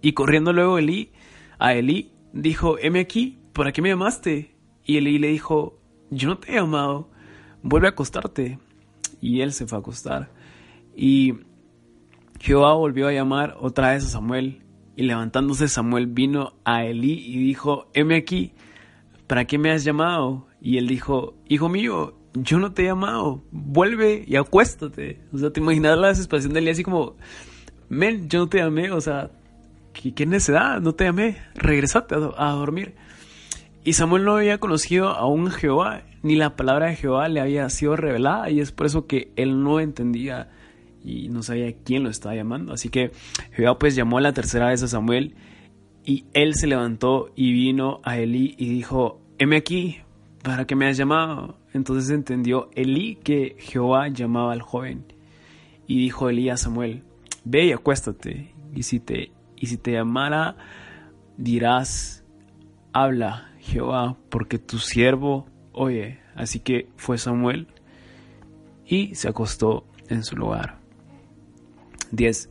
Y 0.00 0.12
corriendo 0.12 0.52
luego 0.52 0.78
Elí, 0.78 1.10
a 1.58 1.74
Elí, 1.74 2.12
dijo, 2.32 2.78
heme 2.78 3.00
aquí, 3.00 3.38
¿para 3.52 3.72
qué 3.72 3.82
me 3.82 3.88
llamaste? 3.88 4.54
Y 4.84 4.96
Elí 4.96 5.18
le 5.18 5.28
dijo, 5.28 5.78
yo 6.10 6.28
no 6.28 6.38
te 6.38 6.52
he 6.52 6.54
llamado, 6.54 7.10
vuelve 7.62 7.88
a 7.88 7.90
acostarte. 7.90 8.58
Y 9.20 9.40
él 9.40 9.52
se 9.52 9.66
fue 9.66 9.78
a 9.78 9.80
acostar. 9.80 10.30
Y 10.96 11.34
Jehová 12.40 12.74
volvió 12.74 13.08
a 13.08 13.12
llamar 13.12 13.56
otra 13.60 13.92
vez 13.92 14.04
a 14.04 14.08
Samuel, 14.08 14.62
y 14.96 15.02
levantándose 15.02 15.68
Samuel 15.68 16.08
vino 16.08 16.54
a 16.64 16.84
Elí 16.84 17.12
y 17.12 17.38
dijo, 17.38 17.88
heme 17.94 18.16
aquí, 18.16 18.52
¿para 19.28 19.44
qué 19.44 19.56
me 19.56 19.70
has 19.70 19.84
llamado? 19.84 20.48
Y 20.60 20.78
él 20.78 20.88
dijo, 20.88 21.36
hijo 21.46 21.68
mío, 21.68 22.18
yo 22.34 22.58
no 22.58 22.72
te 22.72 22.82
he 22.82 22.86
llamado, 22.86 23.44
vuelve 23.52 24.24
y 24.26 24.34
acuéstate. 24.34 25.20
O 25.32 25.38
sea, 25.38 25.52
te 25.52 25.60
imaginas 25.60 25.96
la 25.98 26.08
desesperación 26.08 26.52
de 26.52 26.60
Elí 26.60 26.70
así 26.70 26.82
como, 26.82 27.14
men, 27.88 28.28
yo 28.28 28.40
no 28.40 28.48
te 28.48 28.58
llamé, 28.58 28.90
o 28.90 29.00
sea, 29.00 29.30
¿qué, 30.00 30.14
qué 30.14 30.26
necesidad? 30.26 30.80
No 30.80 30.92
te 30.94 31.04
llamé, 31.04 31.38
regresate 31.54 32.14
a, 32.14 32.50
dormir. 32.52 32.94
Y 33.84 33.94
Samuel 33.94 34.24
no 34.24 34.36
había 34.36 34.58
conocido 34.58 35.08
aún 35.08 35.50
Jehová, 35.50 36.02
ni 36.22 36.36
la 36.36 36.56
palabra 36.56 36.86
de 36.86 36.96
Jehová 36.96 37.28
le 37.28 37.40
había 37.40 37.68
sido 37.70 37.96
revelada, 37.96 38.50
y 38.50 38.60
es 38.60 38.72
por 38.72 38.86
eso 38.86 39.06
que 39.06 39.32
él 39.36 39.62
no 39.62 39.80
entendía 39.80 40.50
y 41.04 41.28
no 41.28 41.42
sabía 41.42 41.72
quién 41.84 42.04
lo 42.04 42.10
estaba 42.10 42.34
llamando. 42.34 42.72
Así 42.72 42.88
que 42.90 43.12
Jehová 43.52 43.78
pues 43.78 43.94
llamó 43.94 44.20
la 44.20 44.32
tercera 44.32 44.68
vez 44.68 44.82
a 44.82 44.88
Samuel 44.88 45.34
y 46.04 46.26
él 46.32 46.54
se 46.54 46.66
levantó 46.66 47.30
y 47.34 47.52
vino 47.52 48.00
a 48.04 48.18
Elí 48.18 48.54
y 48.58 48.68
dijo, 48.68 49.20
heme 49.38 49.56
aquí, 49.56 49.98
¿para 50.42 50.66
qué 50.66 50.74
me 50.74 50.88
has 50.88 50.96
llamado? 50.96 51.58
Entonces 51.72 52.10
entendió 52.10 52.68
Elí 52.74 53.16
que 53.16 53.56
Jehová 53.58 54.08
llamaba 54.08 54.52
al 54.52 54.62
joven 54.62 55.04
y 55.86 55.98
dijo 55.98 56.28
Elí 56.28 56.50
a 56.50 56.56
Samuel, 56.56 57.04
ve 57.44 57.66
y 57.66 57.72
acuéstate 57.72 58.52
y 58.74 58.82
si 58.82 59.00
te, 59.00 59.32
y 59.60 59.66
si 59.66 59.76
te 59.76 59.92
llamara 59.92 60.56
dirás, 61.36 62.24
habla 62.92 63.52
Jehová, 63.60 64.16
porque 64.28 64.58
tu 64.58 64.78
siervo 64.78 65.46
oye. 65.72 66.18
Así 66.34 66.60
que 66.60 66.88
fue 66.96 67.18
Samuel 67.18 67.68
y 68.86 69.14
se 69.14 69.28
acostó 69.28 69.84
en 70.08 70.24
su 70.24 70.36
lugar. 70.36 70.78
10. 72.12 72.50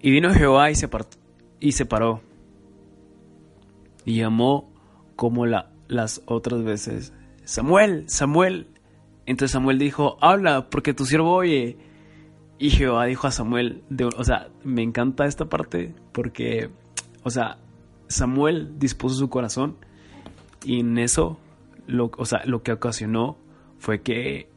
Y 0.00 0.10
vino 0.10 0.32
Jehová 0.32 0.70
y 0.70 0.74
se, 0.74 0.88
paró 0.88 2.20
y 4.04 4.16
llamó 4.16 4.72
como 5.16 5.46
la, 5.46 5.70
las 5.88 6.22
otras 6.26 6.62
veces, 6.62 7.12
Samuel, 7.44 8.08
Samuel. 8.08 8.68
Entonces 9.26 9.52
Samuel 9.52 9.78
dijo, 9.78 10.16
habla 10.20 10.70
porque 10.70 10.94
tu 10.94 11.04
siervo 11.04 11.34
oye. 11.34 11.76
Y 12.58 12.70
Jehová 12.70 13.04
dijo 13.06 13.26
a 13.26 13.30
Samuel, 13.30 13.82
o 14.16 14.24
sea, 14.24 14.48
me 14.64 14.82
encanta 14.82 15.26
esta 15.26 15.44
parte 15.44 15.94
porque, 16.12 16.70
o 17.22 17.30
sea, 17.30 17.58
Samuel 18.08 18.78
dispuso 18.78 19.14
su 19.14 19.28
corazón 19.28 19.76
y 20.64 20.80
en 20.80 20.98
eso, 20.98 21.38
lo, 21.86 22.10
o 22.16 22.24
sea, 22.24 22.42
lo 22.46 22.62
que 22.62 22.72
ocasionó 22.72 23.38
fue 23.78 24.02
que 24.02 24.48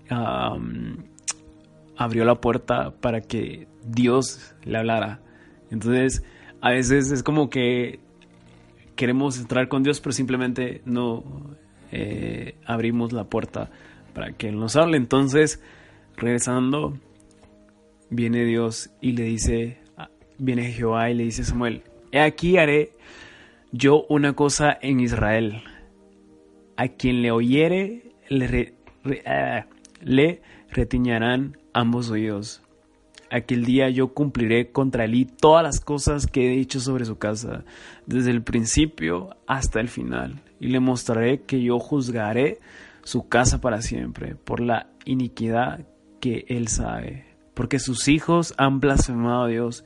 abrió 1.95 2.25
la 2.25 2.41
puerta 2.41 2.91
para 2.99 3.21
que 3.21 3.67
Dios 3.85 4.55
le 4.63 4.77
hablara. 4.79 5.21
Entonces, 5.69 6.23
a 6.59 6.71
veces 6.71 7.11
es 7.11 7.23
como 7.23 7.49
que 7.49 7.99
queremos 8.95 9.39
entrar 9.39 9.67
con 9.67 9.83
Dios, 9.83 10.01
pero 10.01 10.11
simplemente 10.11 10.81
no 10.85 11.23
eh, 11.91 12.55
abrimos 12.65 13.13
la 13.13 13.25
puerta 13.25 13.69
para 14.13 14.31
que 14.33 14.49
Él 14.49 14.59
nos 14.59 14.75
hable. 14.75 14.97
Entonces, 14.97 15.61
regresando, 16.17 16.97
viene 18.11 18.45
Dios 18.45 18.91
y 19.01 19.13
le 19.13 19.23
dice, 19.23 19.79
viene 20.37 20.71
Jehová 20.71 21.09
y 21.09 21.15
le 21.15 21.23
dice 21.23 21.41
a 21.41 21.45
Samuel, 21.45 21.81
he 22.11 22.19
aquí 22.19 22.57
haré 22.57 22.91
yo 23.71 24.05
una 24.09 24.33
cosa 24.33 24.77
en 24.81 24.99
Israel, 24.99 25.63
a 26.77 26.89
quien 26.89 27.21
le 27.21 27.31
oyere 27.31 28.11
le, 28.29 28.47
re- 28.47 28.73
ah, 29.25 29.65
retiñarán 30.69 31.57
ambos 31.73 32.11
oídos. 32.11 32.61
Aquel 33.29 33.63
día 33.63 33.89
yo 33.89 34.13
cumpliré 34.13 34.71
contra 34.71 35.05
Elí 35.05 35.23
todas 35.23 35.63
las 35.63 35.79
cosas 35.79 36.27
que 36.27 36.45
he 36.45 36.57
dicho 36.57 36.81
sobre 36.81 37.05
su 37.05 37.17
casa, 37.17 37.63
desde 38.05 38.29
el 38.29 38.43
principio 38.43 39.37
hasta 39.47 39.79
el 39.79 39.87
final, 39.87 40.41
y 40.59 40.67
le 40.67 40.81
mostraré 40.81 41.43
que 41.43 41.61
yo 41.61 41.79
juzgaré 41.79 42.59
su 43.03 43.29
casa 43.29 43.61
para 43.61 43.81
siempre 43.81 44.35
por 44.35 44.59
la 44.59 44.87
iniquidad 45.05 45.87
que 46.19 46.43
él 46.49 46.67
sabe, 46.67 47.25
porque 47.53 47.79
sus 47.79 48.07
hijos 48.07 48.53
han 48.57 48.79
blasfemado 48.79 49.43
a 49.43 49.47
Dios 49.47 49.83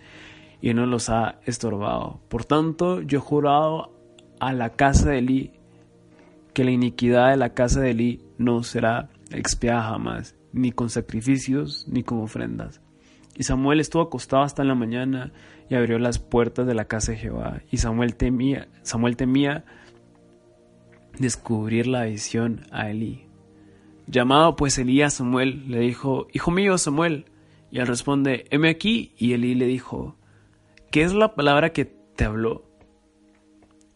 y 0.62 0.74
no 0.74 0.86
los 0.86 1.10
ha 1.10 1.40
estorbado. 1.46 2.22
Por 2.30 2.46
tanto, 2.46 3.02
yo 3.02 3.20
he 3.20 3.22
jurado 3.22 3.92
a 4.40 4.54
la 4.54 4.72
casa 4.72 5.12
de 5.12 5.20
Elí 5.20 5.52
que 6.54 6.64
la 6.64 6.72
iniquidad 6.72 7.32
de 7.32 7.38
la 7.38 7.54
casa 7.54 7.82
de 7.82 7.92
Elí 7.92 8.22
no 8.38 8.64
será 8.64 9.10
expiada 9.32 9.84
jamás, 9.84 10.36
ni 10.54 10.72
con 10.72 10.90
sacrificios, 10.90 11.86
ni 11.90 12.04
con 12.04 12.22
ofrendas. 12.22 12.82
Y 13.36 13.44
Samuel 13.44 13.82
estuvo 13.82 14.02
acostado 14.02 14.44
hasta 14.44 14.62
en 14.62 14.70
la 14.70 14.76
mañana 14.76 15.34
y 15.70 15.76
abrió 15.76 16.00
las 16.00 16.20
puertas 16.20 16.66
de 16.66 16.74
la 16.74 16.86
casa 16.86 17.12
de 17.12 17.18
Jehová. 17.18 17.62
Y 17.70 17.78
Samuel 17.78 18.16
temía, 18.16 18.70
Samuel 18.82 19.18
temía 19.18 19.66
descubrir 21.20 21.88
la 21.88 22.06
visión 22.06 22.62
a 22.72 22.90
Elí. 22.90 23.26
Llamado 24.08 24.56
pues 24.56 24.78
Elí 24.78 25.02
a 25.02 25.10
Samuel, 25.10 25.70
le 25.70 25.80
dijo, 25.80 26.28
Hijo 26.32 26.52
mío 26.52 26.78
Samuel. 26.78 27.26
Y 27.72 27.80
él 27.80 27.88
responde, 27.88 28.46
heme 28.50 28.70
aquí. 28.70 29.14
Y 29.18 29.34
Elí 29.34 29.56
le 29.56 29.66
dijo, 29.66 30.16
¿qué 30.92 31.04
es 31.04 31.14
la 31.14 31.36
palabra 31.36 31.72
que 31.72 31.86
te 31.86 32.26
habló? 32.26 32.66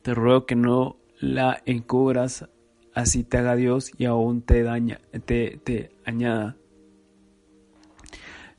Te 0.02 0.14
ruego 0.14 0.46
que 0.46 0.56
no 0.56 0.98
la 1.20 1.62
encubras, 1.66 2.48
así 2.94 3.24
te 3.24 3.38
haga 3.38 3.56
Dios 3.56 3.92
y 3.98 4.06
aún 4.06 4.42
te, 4.42 4.64
daña, 4.64 5.00
te, 5.26 5.60
te 5.64 5.92
añada. 6.06 6.56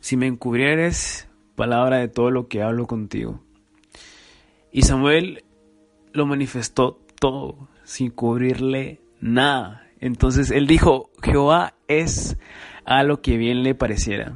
Si 0.01 0.17
me 0.17 0.27
encubrieres, 0.27 1.29
palabra 1.57 1.99
de 1.99 2.09
todo 2.09 2.31
lo 2.31 2.49
que 2.49 2.63
hablo 2.63 2.87
contigo. 2.87 3.43
Y 4.73 4.83
Samuel 4.83 5.45
lo 6.13 6.27
manifestó 6.27 7.01
todo, 7.19 7.69
sin 7.85 8.11
cubrirle 8.11 9.01
nada. 9.21 9.87
Entonces 10.01 10.51
él 10.51 10.67
dijo, 10.67 11.11
Jehová 11.23 11.75
es 11.89 12.39
a 12.85 13.03
lo 13.03 13.21
que 13.21 13.37
bien 13.37 13.63
le 13.63 13.75
pareciera. 13.75 14.35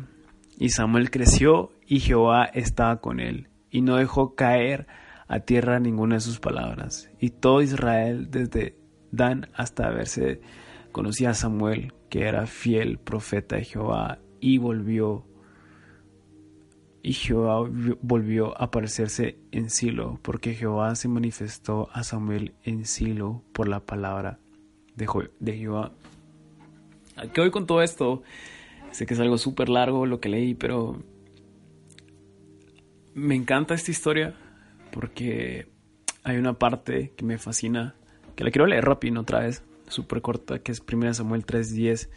Y 0.59 0.71
Samuel 0.71 1.11
creció 1.11 1.71
y 1.87 2.01
Jehová 2.01 2.45
estaba 2.45 3.01
con 3.01 3.21
él, 3.21 3.49
y 3.71 3.81
no 3.83 3.97
dejó 3.97 4.35
caer 4.35 4.87
a 5.27 5.41
tierra 5.41 5.81
ninguna 5.81 6.17
de 6.17 6.21
sus 6.21 6.39
palabras. 6.39 7.11
Y 7.19 7.31
todo 7.31 7.63
Israel, 7.63 8.31
desde 8.31 8.77
Dan 9.11 9.49
hasta 9.55 9.91
verse, 9.91 10.41
conocía 10.93 11.31
a 11.31 11.35
Samuel, 11.35 11.93
que 12.09 12.23
era 12.25 12.47
fiel 12.47 12.99
profeta 12.99 13.57
de 13.57 13.65
Jehová, 13.65 14.19
y 14.41 14.59
volvió. 14.59 15.27
Y 17.03 17.13
Jehová 17.13 17.69
volvió 18.01 18.59
a 18.59 18.65
aparecerse 18.65 19.39
en 19.53 19.71
Silo, 19.71 20.19
porque 20.23 20.55
Jehová 20.55 20.95
se 20.95 21.09
manifestó 21.09 21.89
a 21.93 22.03
Samuel 22.03 22.55
en 22.63 22.87
Silo 22.87 23.43
por 23.53 23.69
la 23.69 23.81
palabra 23.81 24.39
de, 24.97 25.57
Jehová. 25.57 25.93
¿A 27.17 27.27
qué 27.29 27.41
voy 27.41 27.51
con 27.51 27.67
todo 27.67 27.83
esto? 27.83 28.23
Sé 28.95 29.07
que 29.07 29.15
es 29.15 29.21
algo 29.21 29.39
súper 29.39 29.71
largo 29.71 30.07
lo 30.07 30.21
que 30.21 30.29
leí, 30.29 30.55
pero 30.55 31.03
me 33.13 33.35
encanta 33.35 33.75
esta 33.75 33.91
historia 33.91 34.37
porque 34.93 35.67
hay 36.23 36.37
una 36.37 36.61
parte 36.61 37.13
que 37.17 37.25
me 37.25 37.37
fascina, 37.39 37.97
que 38.37 38.45
la 38.45 38.53
quiero 38.53 38.69
leer 38.69 38.85
rápido 38.85 39.21
otra 39.21 39.41
vez, 39.41 39.65
súper 39.89 40.23
corta, 40.23 40.61
que 40.61 40.71
es 40.71 40.81
1 40.81 41.13
Samuel 41.13 41.45
3:10. 41.45 42.09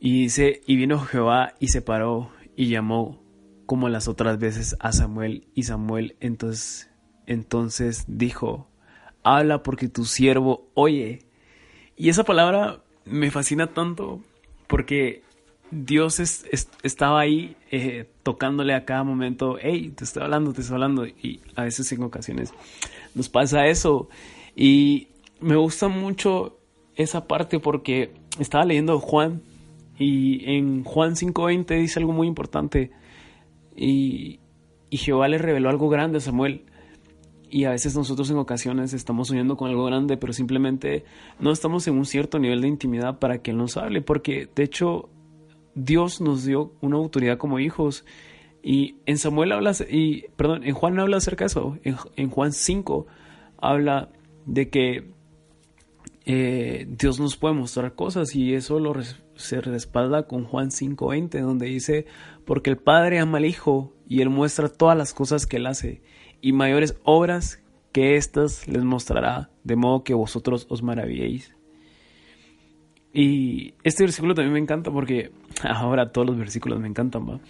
Y 0.00 0.24
dice, 0.24 0.60
y 0.66 0.76
vino 0.76 0.98
Jehová 1.00 1.54
y 1.58 1.68
se 1.68 1.80
paró 1.80 2.30
y 2.54 2.68
llamó 2.68 3.24
como 3.64 3.88
las 3.88 4.08
otras 4.08 4.38
veces 4.38 4.76
a 4.80 4.92
Samuel 4.92 5.48
y 5.54 5.62
Samuel 5.62 6.14
entonces, 6.20 6.90
entonces 7.24 8.04
dijo, 8.06 8.68
habla 9.22 9.62
porque 9.62 9.88
tu 9.88 10.04
siervo 10.04 10.68
oye. 10.74 11.20
Y 11.96 12.10
esa 12.10 12.22
palabra 12.22 12.82
me 13.06 13.30
fascina 13.30 13.68
tanto 13.68 14.22
porque 14.72 15.20
Dios 15.70 16.18
es- 16.18 16.46
es- 16.50 16.70
estaba 16.82 17.20
ahí 17.20 17.56
eh, 17.70 18.06
tocándole 18.22 18.74
a 18.74 18.84
cada 18.84 19.04
momento, 19.04 19.56
hey, 19.60 19.92
te 19.94 20.04
estoy 20.04 20.22
hablando, 20.22 20.52
te 20.52 20.62
estoy 20.62 20.74
hablando. 20.74 21.06
Y 21.06 21.40
a 21.56 21.64
veces 21.64 21.90
en 21.92 22.02
ocasiones 22.02 22.52
nos 23.14 23.28
pasa 23.28 23.66
eso. 23.66 24.08
Y 24.56 25.08
me 25.40 25.56
gusta 25.56 25.88
mucho 25.88 26.58
esa 26.96 27.26
parte 27.26 27.58
porque 27.60 28.12
estaba 28.38 28.64
leyendo 28.64 28.98
Juan 28.98 29.42
y 29.98 30.44
en 30.56 30.84
Juan 30.84 31.16
5.20 31.16 31.76
dice 31.76 32.00
algo 32.00 32.12
muy 32.12 32.26
importante. 32.28 32.90
Y, 33.76 34.40
y 34.90 34.96
Jehová 34.98 35.28
le 35.28 35.38
reveló 35.38 35.68
algo 35.70 35.88
grande 35.88 36.18
a 36.18 36.20
Samuel. 36.20 36.64
Y 37.54 37.66
a 37.66 37.70
veces 37.70 37.94
nosotros 37.94 38.30
en 38.30 38.38
ocasiones 38.38 38.94
estamos 38.94 39.28
soñando 39.28 39.58
con 39.58 39.68
algo 39.68 39.84
grande, 39.84 40.16
pero 40.16 40.32
simplemente 40.32 41.04
no 41.38 41.52
estamos 41.52 41.86
en 41.86 41.96
un 41.96 42.06
cierto 42.06 42.38
nivel 42.38 42.62
de 42.62 42.68
intimidad 42.68 43.18
para 43.18 43.42
que 43.42 43.50
Él 43.50 43.58
nos 43.58 43.76
hable. 43.76 44.00
Porque 44.00 44.48
de 44.56 44.62
hecho 44.62 45.10
Dios 45.74 46.22
nos 46.22 46.46
dio 46.46 46.72
una 46.80 46.96
autoridad 46.96 47.36
como 47.36 47.58
hijos. 47.58 48.06
Y 48.62 48.96
en 49.04 49.18
Samuel 49.18 49.52
habla, 49.52 49.72
y 49.90 50.28
perdón, 50.28 50.64
en 50.64 50.72
Juan 50.72 50.98
habla 50.98 51.18
acerca 51.18 51.44
de 51.44 51.48
eso. 51.48 51.76
En, 52.16 52.30
Juan 52.30 52.54
5 52.54 53.06
habla 53.58 54.08
de 54.46 54.70
que 54.70 55.10
eh, 56.24 56.86
Dios 56.88 57.20
nos 57.20 57.36
puede 57.36 57.54
mostrar 57.54 57.94
cosas 57.94 58.34
y 58.34 58.54
eso 58.54 58.78
lo 58.78 58.94
se 59.34 59.60
respalda 59.60 60.26
con 60.26 60.44
Juan 60.44 60.70
5:20 60.70 61.38
donde 61.42 61.66
dice, 61.66 62.06
porque 62.46 62.70
el 62.70 62.78
Padre 62.78 63.18
ama 63.18 63.36
al 63.36 63.44
Hijo 63.44 63.92
y 64.08 64.22
Él 64.22 64.30
muestra 64.30 64.70
todas 64.70 64.96
las 64.96 65.12
cosas 65.12 65.46
que 65.46 65.58
Él 65.58 65.66
hace 65.66 66.00
y 66.42 66.52
mayores 66.52 67.00
obras 67.04 67.62
que 67.92 68.16
éstas 68.16 68.68
les 68.68 68.84
mostrará, 68.84 69.48
de 69.64 69.76
modo 69.76 70.04
que 70.04 70.12
vosotros 70.12 70.66
os 70.68 70.82
maravilléis. 70.82 71.54
Y 73.14 73.74
este 73.84 74.02
versículo 74.02 74.34
también 74.34 74.54
me 74.54 74.58
encanta 74.58 74.90
porque 74.90 75.30
ahora 75.62 76.12
todos 76.12 76.26
los 76.26 76.36
versículos 76.36 76.80
me 76.80 76.88
encantan, 76.88 77.28
¿va? 77.28 77.40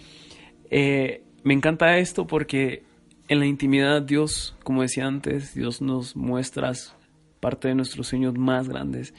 Eh, 0.69 1.23
me 1.43 1.53
encanta 1.53 1.97
esto 1.97 2.27
porque 2.27 2.83
en 3.27 3.39
la 3.39 3.45
intimidad 3.45 4.01
Dios, 4.01 4.55
como 4.63 4.81
decía 4.81 5.07
antes, 5.07 5.53
Dios 5.53 5.81
nos 5.81 6.15
muestra 6.15 6.71
parte 7.39 7.69
de 7.69 7.75
nuestros 7.75 8.07
sueños 8.07 8.37
más 8.37 8.69
grandes. 8.69 9.13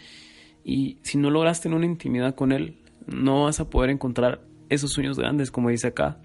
Y 0.63 0.99
si 1.03 1.19
no 1.19 1.31
logras 1.31 1.61
tener 1.61 1.77
una 1.77 1.87
intimidad 1.87 2.35
con 2.35 2.53
Él, 2.53 2.79
no 3.07 3.45
vas 3.45 3.61
a 3.61 3.69
poder 3.69 3.91
encontrar 3.91 4.41
esos 4.69 4.93
sueños 4.93 5.19
grandes, 5.19 5.51
como 5.51 5.71
dice 5.71 5.89
acá. 5.89 6.19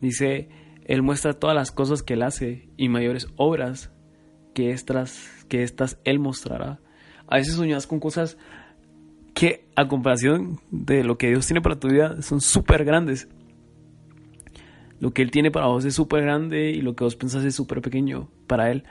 Dice, 0.00 0.48
Él 0.86 1.02
muestra 1.02 1.34
todas 1.34 1.56
las 1.56 1.72
cosas 1.72 2.04
que 2.04 2.14
Él 2.14 2.22
hace 2.22 2.68
y 2.76 2.88
mayores 2.88 3.26
obras 3.34 3.90
que 4.54 4.70
estas, 4.70 5.44
que 5.48 5.64
estas 5.64 5.98
Él 6.04 6.20
mostrará. 6.20 6.78
A 7.26 7.36
veces 7.36 7.56
soñas 7.56 7.88
con 7.88 7.98
cosas 7.98 8.38
que 9.34 9.66
a 9.74 9.88
comparación 9.88 10.60
de 10.70 11.02
lo 11.02 11.18
que 11.18 11.28
Dios 11.28 11.44
tiene 11.44 11.60
para 11.60 11.78
tu 11.78 11.88
vida 11.88 12.22
son 12.22 12.40
súper 12.40 12.84
grandes. 12.84 13.28
Lo 15.00 15.12
que 15.12 15.22
Él 15.22 15.32
tiene 15.32 15.50
para 15.50 15.66
vos 15.66 15.84
es 15.84 15.94
súper 15.94 16.22
grande 16.22 16.70
y 16.70 16.80
lo 16.80 16.94
que 16.94 17.02
vos 17.02 17.16
pensás 17.16 17.44
es 17.44 17.56
súper 17.56 17.82
pequeño 17.82 18.28
para 18.46 18.70
Él. 18.70 18.84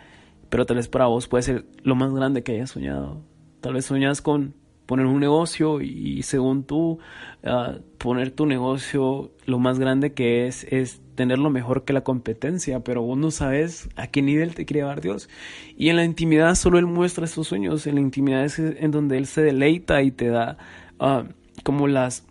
Pero 0.50 0.66
tal 0.66 0.76
vez 0.76 0.90
para 0.90 1.06
vos 1.06 1.30
puede 1.30 1.44
ser 1.44 1.66
lo 1.82 1.96
más 1.96 2.14
grande 2.14 2.44
que 2.44 2.52
hayas 2.52 2.72
soñado. 2.72 3.22
Tal 3.62 3.74
vez 3.74 3.86
soñas 3.86 4.22
con 4.22 4.54
poner 4.86 5.06
un 5.06 5.22
negocio 5.22 5.82
y 5.82 6.22
según 6.24 6.66
tú 6.66 7.00
uh, 7.44 7.80
poner 7.98 8.32
tu 8.32 8.46
negocio 8.46 9.32
lo 9.46 9.60
más 9.60 9.80
grande 9.80 10.14
que 10.14 10.46
es 10.46 10.66
es 10.66 11.02
tenerlo 11.16 11.50
mejor 11.50 11.84
que 11.86 11.94
la 11.94 12.02
competencia, 12.02 12.82
pero 12.82 13.02
vos 13.02 13.18
no 13.18 13.32
sabes 13.32 13.90
a 13.96 14.08
qué 14.08 14.22
nivel 14.22 14.54
te 14.54 14.66
quiere 14.66 14.82
llevar 14.82 15.02
Dios. 15.02 15.30
Y 15.78 15.90
en 15.90 15.96
la 15.96 16.04
intimidad 16.04 16.56
solo 16.56 16.78
Él 16.78 16.86
muestra 16.86 17.26
esos 17.26 17.48
sueños, 17.48 17.88
en 17.88 17.96
la 17.96 18.02
intimidad 18.02 18.46
es 18.46 18.60
en 18.60 18.92
donde 18.92 19.18
Él 19.18 19.26
se 19.26 19.42
deleita 19.42 20.02
y 20.02 20.12
te 20.12 20.28
da 20.28 20.58
uh, 21.00 21.24
como 21.64 21.88
las, 21.88 22.26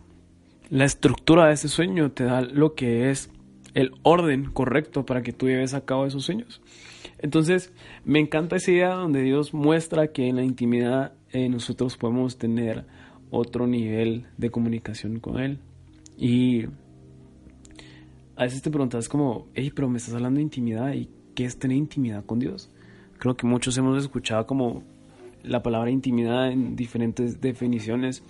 la 0.71 0.85
estructura 0.85 1.47
de 1.47 1.55
ese 1.55 1.69
sueño, 1.69 2.13
te 2.13 2.25
da 2.25 2.43
lo 2.43 2.75
que 2.75 3.11
es 3.11 3.31
el 3.75 3.93
orden 4.03 4.45
correcto 4.45 5.05
para 5.05 5.23
que 5.23 5.33
tú 5.33 5.49
lleves 5.49 5.75
a 5.75 5.85
cabo 5.85 6.07
esos 6.07 6.25
sueños. 6.25 6.63
Entonces, 7.19 7.73
me 8.05 8.21
encanta 8.21 8.57
esa 8.57 8.71
idea 8.71 8.95
donde 8.95 9.23
Dios 9.23 9.55
muestra 9.55 10.09
que 10.09 10.29
en 10.29 10.37
la 10.37 10.45
intimidad 10.45 11.13
eh, 11.33 11.49
nosotros 11.49 11.97
podemos 11.97 12.39
tener 12.39 12.85
otro 13.31 13.67
nivel 13.67 14.27
de 14.37 14.51
comunicación 14.51 15.19
con 15.19 15.41
Él. 15.41 15.59
Y 16.17 16.67
a 18.37 18.45
veces 18.45 18.63
te 18.63 18.71
preguntas 18.71 19.09
como, 19.09 19.47
hey, 19.55 19.73
pero 19.75 19.89
me 19.89 19.99
estás 19.99 20.15
hablando 20.15 20.39
de 20.39 20.43
intimidad 20.43 20.93
y 20.93 21.09
qué 21.35 21.45
es 21.45 21.59
tener 21.59 21.77
intimidad 21.77 22.25
con 22.25 22.39
Dios. 22.39 22.71
Creo 23.19 23.37
que 23.37 23.47
muchos 23.47 23.77
hemos 23.79 24.03
escuchado 24.03 24.47
como 24.47 24.83
la 25.43 25.63
palabra 25.63 25.91
intimidad 25.91 26.51
en 26.51 26.75
diferentes 26.75 27.41
definiciones. 27.41 28.23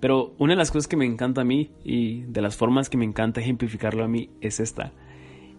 Pero 0.00 0.34
una 0.38 0.52
de 0.52 0.58
las 0.58 0.70
cosas 0.70 0.88
que 0.88 0.96
me 0.96 1.06
encanta 1.06 1.42
a 1.42 1.44
mí 1.44 1.70
y 1.84 2.22
de 2.22 2.42
las 2.42 2.56
formas 2.56 2.88
que 2.88 2.96
me 2.96 3.04
encanta 3.04 3.40
ejemplificarlo 3.40 4.04
a 4.04 4.08
mí 4.08 4.30
es 4.40 4.60
esta. 4.60 4.92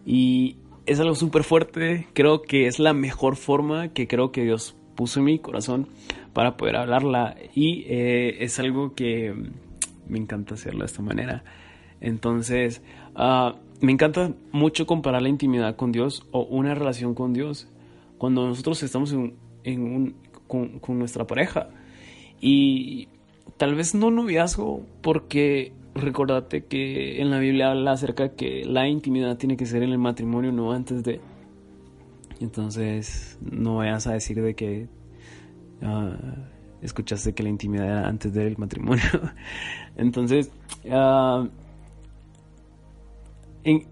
Y 0.06 0.58
es 0.86 1.00
algo 1.00 1.16
súper 1.16 1.44
fuerte, 1.44 2.08
creo 2.14 2.42
que 2.42 2.68
es 2.68 2.80
la 2.80 2.94
mejor 2.94 3.38
forma 3.38 3.90
que 3.90 4.08
creo 4.08 4.32
que 4.32 4.44
Dios 4.44 4.76
puso 4.96 5.20
en 5.20 5.26
mi 5.26 5.40
corazón 5.40 5.88
para 6.34 6.58
poder 6.58 6.76
hablarla 6.76 7.36
y 7.56 7.86
eh, 7.88 8.44
es 8.44 8.60
algo 8.60 8.94
que 8.94 9.34
me 10.08 10.20
encanta 10.20 10.56
hacerlo 10.56 10.82
de 10.82 10.86
esta 10.88 11.02
manera. 11.02 11.44
Entonces, 12.02 12.82
ah, 13.16 13.56
me 13.84 13.92
encanta 13.92 14.34
mucho 14.54 14.88
comparar 14.88 15.22
la 15.22 15.28
intimidad 15.28 15.76
con 15.76 15.92
Dios 15.92 16.26
o 16.32 16.44
una 16.46 16.74
relación 16.74 17.14
con 17.14 17.34
Dios 17.34 17.68
cuando 18.18 18.48
nosotros 18.48 18.82
estamos 18.82 19.14
con, 20.48 20.80
nuestra 20.88 21.28
pareja. 21.28 21.68
Y 22.40 23.10
tal 23.58 23.76
vez 23.76 23.94
no 23.94 24.10
noviazgo, 24.10 24.86
porque 25.02 25.74
recordate 25.96 26.64
que 26.64 27.22
en 27.22 27.30
la 27.30 27.40
Biblia 27.40 27.72
habla 27.72 27.92
acerca 27.92 28.30
que 28.30 28.64
la 28.64 28.88
intimidad 28.88 29.36
tiene 29.36 29.58
que 29.58 29.66
ser 29.66 29.84
en 29.84 29.90
el 29.90 29.98
matrimonio, 29.98 30.54
no 30.54 30.72
antes 30.72 31.04
de. 31.04 31.20
Entonces, 32.40 33.38
no 33.42 33.76
vayas 33.76 34.08
a 34.08 34.14
decir 34.14 34.42
de 34.42 34.56
que 34.56 34.88
ah, 35.82 36.16
escuchaste 36.82 37.34
que 37.34 37.44
la 37.44 37.50
intimidad 37.50 37.86
era 37.86 38.08
antes 38.08 38.34
del 38.34 38.58
matrimonio. 38.58 39.04
Entonces, 39.98 40.54
uh, 40.86 41.50
en, 43.64 43.88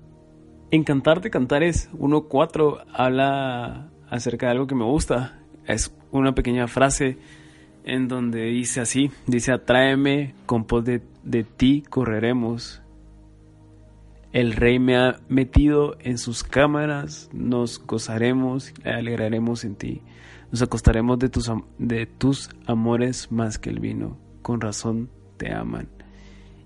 en 0.71 0.83
Cantar 0.83 1.21
de 1.21 1.29
Cantares 1.29 1.89
1.4 1.93 2.85
habla 2.93 3.89
acerca 4.09 4.47
de 4.47 4.51
algo 4.53 4.67
que 4.67 4.75
me 4.75 4.85
gusta. 4.85 5.39
Es 5.65 5.95
una 6.11 6.33
pequeña 6.33 6.67
frase 6.67 7.17
en 7.83 8.07
donde 8.07 8.45
dice 8.45 8.81
así, 8.81 9.11
dice, 9.25 9.51
atráeme 9.51 10.35
con 10.45 10.65
pos 10.65 10.83
de, 10.83 11.01
de 11.23 11.43
ti 11.43 11.83
correremos. 11.89 12.81
El 14.31 14.53
rey 14.53 14.79
me 14.79 14.97
ha 14.97 15.19
metido 15.27 15.97
en 15.99 16.17
sus 16.17 16.43
cámaras, 16.43 17.29
nos 17.33 17.85
gozaremos, 17.85 18.73
alegraremos 18.85 19.65
en 19.65 19.75
ti. 19.75 20.01
Nos 20.51 20.61
acostaremos 20.61 21.19
de 21.19 21.29
tus, 21.29 21.51
de 21.77 22.05
tus 22.05 22.49
amores 22.65 23.31
más 23.31 23.57
que 23.57 23.69
el 23.69 23.79
vino. 23.79 24.17
Con 24.41 24.61
razón 24.61 25.09
te 25.37 25.53
aman. 25.53 25.89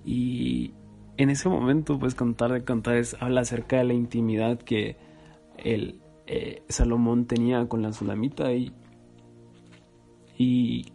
Y 0.04 0.74
en 1.18 1.30
ese 1.30 1.50
momento, 1.50 1.98
pues 2.00 2.16
cantar 2.16 2.52
de 2.52 2.64
cantares 2.64 3.16
habla 3.20 3.42
acerca 3.42 3.78
de 3.78 3.86
la 3.86 3.94
intimidad 3.94 4.60
que 4.60 4.98
el 5.58 6.00
eh, 6.28 6.64
Salomón 6.68 7.26
tenía 7.26 7.68
con 7.68 7.82
la 7.82 7.94
Sulamita 7.94 8.52
y, 8.54 8.74
y 10.38 10.88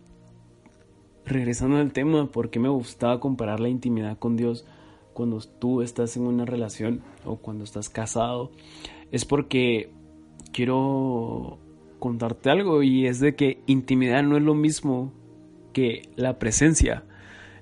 regresando 1.24 1.76
al 1.76 1.92
tema, 1.92 2.26
¿por 2.26 2.50
qué 2.50 2.58
me 2.58 2.68
gustaba 2.68 3.20
comparar 3.20 3.60
la 3.60 3.68
intimidad 3.68 4.18
con 4.18 4.36
Dios 4.36 4.66
cuando 5.12 5.38
tú 5.40 5.82
estás 5.82 6.16
en 6.16 6.26
una 6.26 6.44
relación 6.44 7.02
o 7.24 7.36
cuando 7.36 7.64
estás 7.64 7.88
casado? 7.88 8.50
Es 9.12 9.24
porque 9.24 9.90
quiero 10.52 11.58
contarte 11.98 12.50
algo 12.50 12.82
y 12.82 13.06
es 13.06 13.20
de 13.20 13.34
que 13.34 13.62
intimidad 13.66 14.22
no 14.22 14.36
es 14.36 14.42
lo 14.42 14.54
mismo 14.54 15.12
que 15.72 16.02
la 16.16 16.38
presencia, 16.38 17.04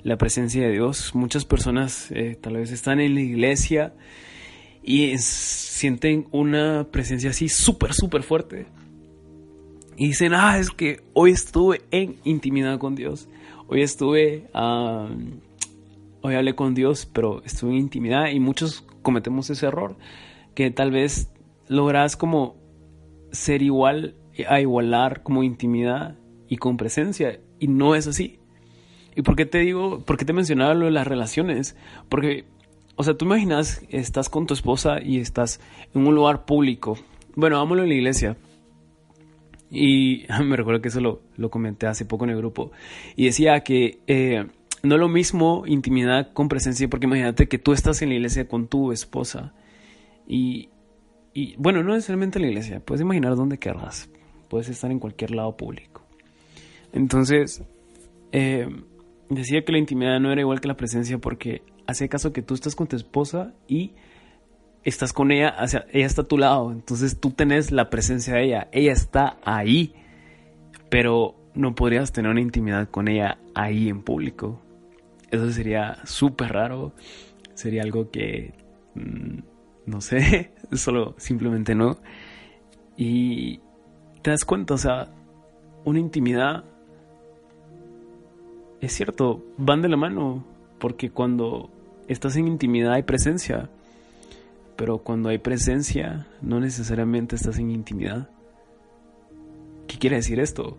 la 0.08 0.16
presencia 0.16 0.62
de 0.62 0.72
Dios. 0.72 1.14
Muchas 1.14 1.44
personas 1.44 2.10
eh, 2.10 2.36
tal 2.40 2.56
vez 2.56 2.72
están 2.72 2.98
en 2.98 3.14
la 3.14 3.20
iglesia 3.20 3.94
y 4.82 5.18
sienten 5.18 6.26
una 6.32 6.88
presencia 6.90 7.30
así 7.30 7.48
súper, 7.48 7.92
súper 7.92 8.22
fuerte. 8.22 8.66
Y 9.96 10.08
dicen, 10.08 10.32
ah, 10.32 10.58
es 10.58 10.70
que 10.70 11.02
hoy 11.12 11.32
estuve 11.32 11.82
en 11.90 12.16
intimidad 12.24 12.78
con 12.78 12.94
Dios. 12.94 13.28
Hoy 13.66 13.82
estuve, 13.82 14.48
hoy 14.54 16.34
hablé 16.34 16.54
con 16.54 16.74
Dios, 16.74 17.04
pero 17.04 17.42
estuve 17.44 17.72
en 17.72 17.78
intimidad 17.78 18.28
y 18.28 18.40
muchos 18.40 18.86
cometemos 19.02 19.50
ese 19.50 19.66
error, 19.66 19.96
que 20.54 20.70
tal 20.70 20.90
vez 20.90 21.30
logras 21.66 22.16
como 22.16 22.56
ser 23.30 23.60
igual 23.60 24.14
a 24.48 24.60
igualar 24.60 25.22
como 25.22 25.42
intimidad 25.42 26.16
y 26.48 26.56
con 26.56 26.78
presencia 26.78 27.40
y 27.58 27.68
no 27.68 27.94
es 27.94 28.06
así. 28.06 28.37
¿Y 29.18 29.22
por 29.22 29.34
qué 29.34 29.46
te 29.46 29.58
digo, 29.58 29.98
por 30.04 30.16
qué 30.16 30.24
te 30.24 30.32
mencionaba 30.32 30.74
lo 30.74 30.84
de 30.84 30.92
las 30.92 31.04
relaciones? 31.04 31.74
Porque, 32.08 32.44
o 32.94 33.02
sea, 33.02 33.14
tú 33.14 33.24
imaginas, 33.24 33.82
estás 33.88 34.28
con 34.28 34.46
tu 34.46 34.54
esposa 34.54 35.02
y 35.02 35.18
estás 35.18 35.60
en 35.92 36.06
un 36.06 36.14
lugar 36.14 36.44
público. 36.44 36.96
Bueno, 37.34 37.56
vámonos 37.56 37.82
en 37.82 37.88
la 37.88 37.94
iglesia. 37.96 38.36
Y 39.72 40.24
me 40.44 40.56
recuerdo 40.56 40.80
que 40.80 40.86
eso 40.86 41.00
lo, 41.00 41.20
lo, 41.36 41.50
comenté 41.50 41.88
hace 41.88 42.04
poco 42.04 42.26
en 42.26 42.30
el 42.30 42.36
grupo. 42.36 42.70
Y 43.16 43.24
decía 43.24 43.58
que 43.64 43.98
eh, 44.06 44.46
no 44.84 44.94
es 44.94 45.00
lo 45.00 45.08
mismo 45.08 45.64
intimidad 45.66 46.32
con 46.32 46.48
presencia, 46.48 46.86
porque 46.86 47.06
imagínate 47.06 47.48
que 47.48 47.58
tú 47.58 47.72
estás 47.72 48.00
en 48.02 48.10
la 48.10 48.14
iglesia 48.14 48.46
con 48.46 48.68
tu 48.68 48.92
esposa. 48.92 49.52
Y, 50.28 50.68
y 51.34 51.56
bueno, 51.56 51.82
no 51.82 51.94
necesariamente 51.94 52.38
en 52.38 52.42
la 52.44 52.48
iglesia, 52.50 52.78
puedes 52.78 53.00
imaginar 53.00 53.34
dónde 53.34 53.58
querrás. 53.58 54.08
Puedes 54.48 54.68
estar 54.68 54.92
en 54.92 55.00
cualquier 55.00 55.32
lado 55.32 55.56
público. 55.56 56.02
Entonces, 56.92 57.64
eh, 58.30 58.68
decía 59.28 59.64
que 59.64 59.72
la 59.72 59.78
intimidad 59.78 60.20
no 60.20 60.32
era 60.32 60.40
igual 60.40 60.60
que 60.60 60.68
la 60.68 60.76
presencia 60.76 61.18
porque 61.18 61.62
hace 61.86 62.08
caso 62.08 62.32
que 62.32 62.42
tú 62.42 62.54
estás 62.54 62.74
con 62.74 62.86
tu 62.86 62.96
esposa 62.96 63.54
y 63.66 63.92
estás 64.84 65.12
con 65.12 65.30
ella, 65.30 65.54
ella 65.92 66.06
está 66.06 66.22
a 66.22 66.28
tu 66.28 66.38
lado, 66.38 66.72
entonces 66.72 67.20
tú 67.20 67.30
tenés 67.30 67.72
la 67.72 67.90
presencia 67.90 68.34
de 68.34 68.44
ella, 68.44 68.68
ella 68.72 68.92
está 68.92 69.38
ahí, 69.44 69.94
pero 70.90 71.34
no 71.54 71.74
podrías 71.74 72.12
tener 72.12 72.30
una 72.30 72.40
intimidad 72.40 72.88
con 72.88 73.08
ella 73.08 73.38
ahí 73.54 73.88
en 73.88 74.02
público. 74.02 74.62
Eso 75.30 75.50
sería 75.50 75.98
súper 76.04 76.52
raro, 76.52 76.94
sería 77.54 77.82
algo 77.82 78.10
que, 78.10 78.54
mm, 78.94 79.38
no 79.86 80.00
sé, 80.00 80.52
solo 80.72 81.14
simplemente 81.18 81.74
no. 81.74 81.98
Y 82.96 83.60
te 84.22 84.30
das 84.30 84.44
cuenta, 84.44 84.74
o 84.74 84.78
sea, 84.78 85.08
una 85.84 85.98
intimidad, 85.98 86.64
es 88.80 88.92
cierto, 88.92 89.44
van 89.56 89.82
de 89.82 89.88
la 89.88 89.96
mano, 89.96 90.44
porque 90.78 91.10
cuando 91.10 91.70
estás 92.06 92.36
en 92.36 92.48
intimidad 92.48 92.92
hay 92.92 93.02
presencia 93.02 93.70
pero 94.78 94.98
cuando 94.98 95.28
hay 95.28 95.38
presencia, 95.38 96.28
no 96.40 96.60
necesariamente 96.60 97.34
estás 97.34 97.58
en 97.58 97.72
intimidad. 97.72 98.30
¿Qué 99.88 99.98
quiere 99.98 100.14
decir 100.14 100.38
esto? 100.38 100.78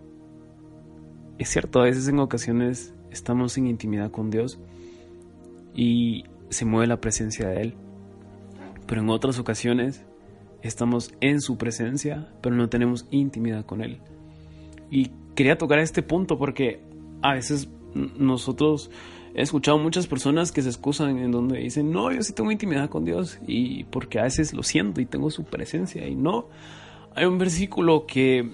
Es 1.38 1.50
cierto, 1.50 1.82
a 1.82 1.84
veces 1.84 2.08
en 2.08 2.18
ocasiones 2.20 2.94
estamos 3.12 3.58
en 3.58 3.68
intimidad 3.68 4.10
con 4.10 4.30
Dios 4.30 4.58
y 5.76 6.24
se 6.48 6.64
mueve 6.64 6.88
la 6.88 7.02
presencia 7.02 7.50
de 7.50 7.62
Él. 7.62 7.76
Pero 8.88 9.02
en 9.02 9.10
otras 9.10 9.38
ocasiones 9.38 10.06
estamos 10.62 11.14
en 11.20 11.42
su 11.42 11.58
presencia, 11.58 12.30
pero 12.40 12.56
no 12.56 12.70
tenemos 12.70 13.06
intimidad 13.12 13.66
con 13.66 13.82
Él. 13.82 14.00
Y 14.90 15.12
quería 15.36 15.58
tocar 15.58 15.80
este 15.80 16.04
punto 16.04 16.38
porque 16.38 16.80
a 17.22 17.34
veces 17.34 17.70
nosotros 17.94 18.92
he 19.34 19.42
escuchado 19.42 19.78
muchas 19.78 20.08
personas 20.08 20.52
que 20.52 20.62
se 20.62 20.70
excusan 20.70 21.18
en 21.18 21.32
donde 21.32 21.60
dicen, 21.60 21.92
no, 21.92 22.12
yo 22.12 22.22
sí 22.24 22.34
tengo 22.34 22.52
intimidad 22.52 22.90
con 22.90 23.06
Dios 23.06 23.40
y 23.48 23.84
porque 23.86 24.20
a 24.20 24.24
veces 24.24 24.54
lo 24.54 24.64
siento 24.64 25.02
y 25.02 25.06
tengo 25.06 25.30
su 25.32 25.44
presencia 25.44 26.08
y 26.08 26.16
no. 26.16 26.48
Hay 27.16 27.26
un 27.26 27.38
versículo 27.38 28.06
que, 28.06 28.52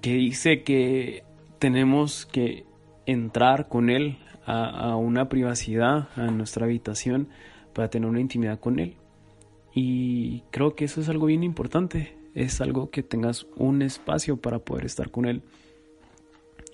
que 0.00 0.14
dice 0.14 0.62
que 0.62 1.24
tenemos 1.58 2.26
que 2.26 2.64
entrar 3.06 3.68
con 3.68 3.90
Él 3.90 4.18
a, 4.44 4.68
a 4.68 4.96
una 4.96 5.28
privacidad, 5.28 6.08
a 6.16 6.30
nuestra 6.30 6.66
habitación, 6.66 7.28
para 7.72 7.88
tener 7.88 8.08
una 8.08 8.20
intimidad 8.20 8.58
con 8.58 8.78
Él. 8.78 8.96
Y 9.74 10.40
creo 10.50 10.74
que 10.74 10.86
eso 10.86 11.02
es 11.02 11.08
algo 11.08 11.26
bien 11.26 11.42
importante. 11.42 12.16
Es 12.34 12.60
algo 12.60 12.90
que 12.90 13.02
tengas 13.02 13.46
un 13.56 13.82
espacio 13.82 14.38
para 14.38 14.58
poder 14.58 14.86
estar 14.86 15.10
con 15.10 15.26
Él. 15.26 15.42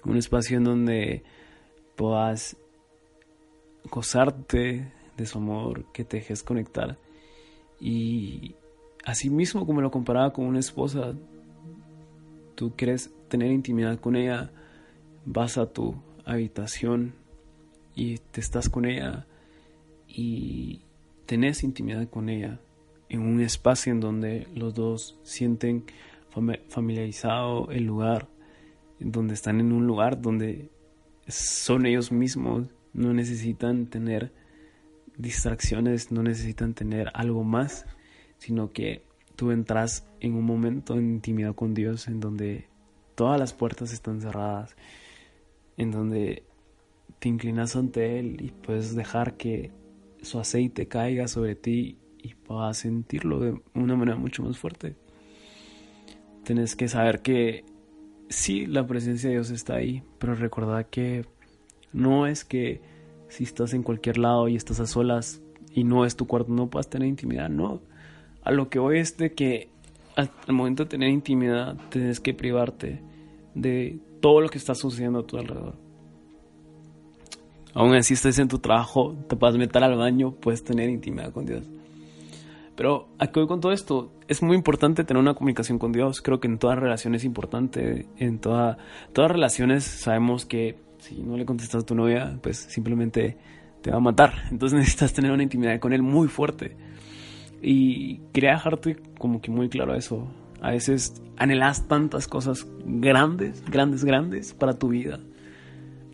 Un 0.05 0.17
espacio 0.17 0.57
en 0.57 0.65
donde 0.65 1.25
puedas 2.03 2.57
gozarte 3.89 4.93
de 5.17 5.27
su 5.27 5.39
amor, 5.39 5.85
que 5.93 6.03
te 6.05 6.17
dejes 6.17 6.43
conectar. 6.43 6.99
Y 7.79 8.57
así 9.05 9.31
mismo 9.31 9.65
como 9.67 9.81
lo 9.81 9.93
comparaba 9.93 10.33
con 10.33 10.47
una 10.47 10.59
esposa, 10.59 11.15
tú 12.57 12.73
quieres 12.75 13.13
tener 13.29 13.53
intimidad 13.53 14.01
con 14.01 14.17
ella, 14.17 14.51
vas 15.25 15.59
a 15.59 15.67
tu 15.67 15.95
habitación 16.25 17.15
y 17.95 18.19
te 18.19 18.41
estás 18.41 18.69
con 18.69 18.85
ella 18.85 19.29
y 20.09 20.81
tenés 21.27 21.63
intimidad 21.63 22.09
con 22.09 22.29
ella 22.29 22.59
en 23.11 23.21
un 23.21 23.41
espacio 23.41 23.93
en 23.93 24.01
donde 24.01 24.49
los 24.57 24.75
dos 24.75 25.21
sienten 25.23 25.85
familiarizado 26.69 27.71
el 27.71 27.85
lugar, 27.85 28.27
donde 28.99 29.35
están 29.35 29.61
en 29.61 29.71
un 29.71 29.87
lugar 29.87 30.21
donde 30.21 30.72
son 31.29 31.87
ellos 31.87 32.13
mismos 32.13 32.69
no 32.93 33.13
necesitan 33.15 33.87
tener 33.87 34.33
distracciones, 35.17 36.11
no 36.13 36.23
necesitan 36.23 36.75
tener 36.75 37.11
algo 37.15 37.45
más, 37.45 37.87
sino 38.39 38.73
que 38.73 39.03
tú 39.37 39.51
entras 39.51 40.07
en 40.21 40.35
un 40.35 40.45
momento 40.45 40.95
de 40.95 41.03
intimidad 41.03 41.55
con 41.55 41.75
Dios 41.75 42.09
en 42.09 42.21
donde 42.21 42.69
todas 43.15 43.39
las 43.39 43.53
puertas 43.53 43.93
están 43.93 44.21
cerradas, 44.21 44.77
en 45.77 45.91
donde 45.91 46.45
te 47.19 47.29
inclinas 47.29 47.77
ante 47.77 48.19
Él 48.19 48.39
y 48.41 48.51
puedes 48.51 48.95
dejar 48.95 49.37
que 49.37 49.71
su 50.23 50.39
aceite 50.39 50.87
caiga 50.87 51.29
sobre 51.29 51.55
ti 51.55 51.99
y 52.23 52.35
a 52.49 52.75
sentirlo 52.75 53.41
de 53.41 53.61
una 53.75 53.97
manera 53.97 54.17
mucho 54.17 54.43
más 54.43 54.59
fuerte. 54.59 54.95
Tienes 56.45 56.77
que 56.77 56.89
saber 56.89 57.23
que 57.23 57.65
sí, 58.33 58.67
la 58.67 58.87
presencia 58.87 59.29
de 59.29 59.37
Dios 59.37 59.51
está 59.51 59.77
ahí, 59.77 60.03
pero 60.19 60.35
recuerda 60.35 60.85
que 60.85 61.25
no 61.93 62.27
es 62.27 62.45
que 62.45 62.81
si 63.29 63.45
estás 63.45 63.75
en 63.75 63.83
cualquier 63.83 64.19
lado 64.19 64.49
y 64.49 64.57
estás 64.57 64.81
a 64.81 64.87
solas 64.87 65.41
y 65.75 65.85
no 65.85 66.05
es 66.05 66.17
tu 66.17 66.27
cuarto, 66.27 66.53
no 66.53 66.69
puedas 66.69 66.89
tener 66.89 67.09
intimidad, 67.09 67.49
no. 67.49 67.81
A 68.43 68.51
lo 68.51 68.69
que 68.69 68.79
voy 68.79 68.99
es 68.99 69.17
de 69.17 69.33
que 69.33 69.71
al, 70.17 70.31
momento 70.49 70.85
de 70.85 70.91
tener 70.91 71.09
intimidad 71.09 71.77
tienes 71.91 72.21
que 72.21 72.35
privarte 72.35 73.01
de 73.55 73.99
todo 74.21 74.41
lo 74.41 74.49
que 74.49 74.59
está 74.59 74.75
sucediendo 74.75 75.21
a 75.21 75.27
tu 75.27 75.39
alrededor. 75.39 75.77
Aún 77.75 77.95
así 77.95 78.15
estés 78.15 78.39
en 78.39 78.49
tu 78.49 78.59
trabajo, 78.59 79.17
te 79.29 79.37
puedes 79.37 79.57
meter 79.57 79.83
al 79.83 79.97
baño, 79.97 80.33
puedes 80.33 80.63
tener 80.63 80.91
intimidad 80.91 81.33
con 81.33 81.47
Dios. 81.47 81.65
Pero 82.83 83.07
aquí 83.21 83.39
voy 83.39 83.47
con 83.47 83.61
todo 83.61 83.71
esto. 83.71 84.11
Es 84.27 84.43
muy 84.43 84.57
importante 84.57 85.05
tener 85.05 85.21
una 85.21 85.35
comunicación 85.35 85.79
con 85.79 85.93
Dios. 85.93 86.21
Creo 86.21 86.41
que 86.41 86.49
en 86.49 86.59
todas 86.59 86.77
relaciones 86.77 87.21
es 87.21 87.25
importante. 87.25 88.09
En 88.17 88.41
toda, 88.41 88.77
todas 89.13 89.31
relaciones 89.31 89.85
sabemos 89.85 90.47
que 90.47 90.81
si 90.99 91.23
no 91.23 91.37
le 91.37 91.47
contestas 91.47 91.85
a 91.85 91.87
tu 91.87 91.95
novia, 91.95 92.41
pues 92.43 92.57
simplemente 92.57 93.37
te 93.83 93.93
va 93.93 93.99
a 93.99 94.01
matar. 94.01 94.33
Entonces 94.51 94.77
necesitas 94.81 95.13
tener 95.13 95.31
una 95.31 95.45
intimidad 95.45 95.79
con 95.79 95.93
él 95.93 96.03
muy 96.03 96.27
fuerte. 96.27 96.77
Y 97.63 98.17
quería 98.33 98.55
dejarte 98.55 98.97
como 99.17 99.41
que 99.41 99.53
muy 99.53 99.69
claro 99.69 99.95
eso. 99.95 100.27
A 100.61 100.73
veces 100.73 101.23
anhelas 101.37 101.87
tantas 101.87 102.27
cosas 102.27 102.67
grandes, 102.85 103.65
grandes, 103.65 104.05
grandes 104.05 104.55
para 104.55 104.77
tu 104.77 104.89
vida. 104.89 105.21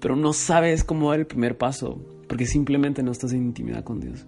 Pero 0.02 0.16
no 0.16 0.34
sabes 0.34 0.84
cómo 0.84 1.08
dar 1.08 1.20
el 1.20 1.26
primer 1.26 1.56
paso. 1.56 1.98
Porque 2.28 2.44
simplemente 2.44 3.02
no 3.02 3.10
estás 3.10 3.32
en 3.32 3.42
intimidad 3.42 3.84
con 3.84 4.00
Dios. 4.00 4.26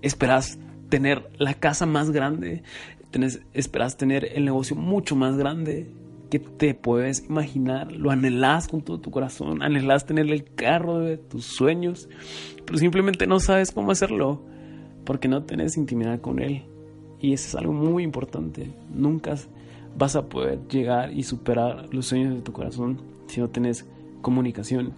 Esperas 0.00 0.60
tener 0.90 1.30
la 1.38 1.54
casa 1.54 1.86
más 1.86 2.10
grande. 2.10 2.62
esperas 3.54 3.96
tener 3.96 4.36
el 4.36 4.44
negocio 4.44 4.76
mucho 4.76 5.16
más 5.16 5.36
grande 5.38 5.90
que 6.30 6.38
te 6.38 6.74
puedes 6.74 7.24
imaginar, 7.28 7.90
lo 7.90 8.10
anhelas 8.10 8.68
con 8.68 8.82
todo 8.82 9.00
tu 9.00 9.10
corazón, 9.10 9.62
anhelas 9.62 10.06
tener 10.06 10.30
el 10.30 10.44
carro 10.44 11.00
de 11.00 11.16
tus 11.16 11.44
sueños, 11.44 12.08
pero 12.64 12.78
simplemente 12.78 13.26
no 13.26 13.40
sabes 13.40 13.72
cómo 13.72 13.90
hacerlo 13.90 14.40
porque 15.04 15.26
no 15.26 15.42
tienes 15.42 15.76
intimidad 15.76 16.20
con 16.20 16.38
él. 16.38 16.62
Y 17.20 17.32
eso 17.32 17.48
es 17.48 17.54
algo 17.56 17.72
muy 17.72 18.04
importante. 18.04 18.70
Nunca 18.94 19.34
vas 19.98 20.16
a 20.16 20.28
poder 20.28 20.60
llegar 20.68 21.12
y 21.12 21.24
superar 21.24 21.88
los 21.92 22.06
sueños 22.06 22.34
de 22.34 22.42
tu 22.42 22.52
corazón 22.52 23.00
si 23.26 23.40
no 23.40 23.48
tienes 23.48 23.86
comunicación 24.22 24.92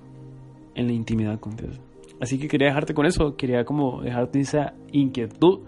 en 0.74 0.87
la 0.87 0.92
intimidad 0.92 1.40
con 1.40 1.57
Dios. 1.57 1.81
Así 2.22 2.38
que 2.38 2.46
quería 2.46 2.68
dejarte 2.68 2.94
con 2.94 3.04
eso, 3.04 3.37
quería 3.37 3.64
como 3.64 4.00
dejarte 4.00 4.38
esa 4.38 4.74
inquietud 4.92 5.62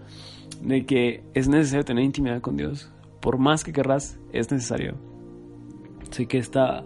de 0.61 0.85
que 0.85 1.21
es 1.33 1.49
necesario 1.49 1.83
tener 1.83 2.05
intimidad 2.05 2.39
con 2.39 2.55
Dios. 2.55 2.93
Por 3.19 3.37
más 3.37 3.65
que 3.65 3.73
querrás, 3.73 4.17
es 4.31 4.49
necesario. 4.49 4.95
Sé 6.11 6.27
que 6.27 6.37
esta, 6.37 6.85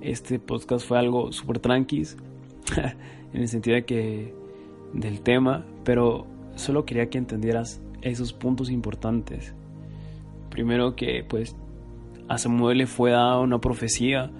este 0.00 0.40
podcast 0.40 0.88
fue 0.88 0.98
algo 0.98 1.30
súper 1.30 1.60
tranquis, 1.60 2.16
en 3.32 3.42
el 3.42 3.46
sentido 3.46 3.76
de 3.76 3.84
que 3.84 4.34
del 4.92 5.20
tema, 5.20 5.64
pero 5.84 6.26
solo 6.56 6.84
quería 6.84 7.08
que 7.08 7.18
entendieras 7.18 7.80
esos 8.02 8.32
puntos 8.32 8.70
importantes. 8.70 9.54
Primero 10.50 10.96
que 10.96 11.22
pues 11.22 11.54
a 12.26 12.38
Samuel 12.38 12.78
le 12.78 12.86
fue 12.88 13.12
dada 13.12 13.38
una 13.38 13.60
profecía 13.60 14.32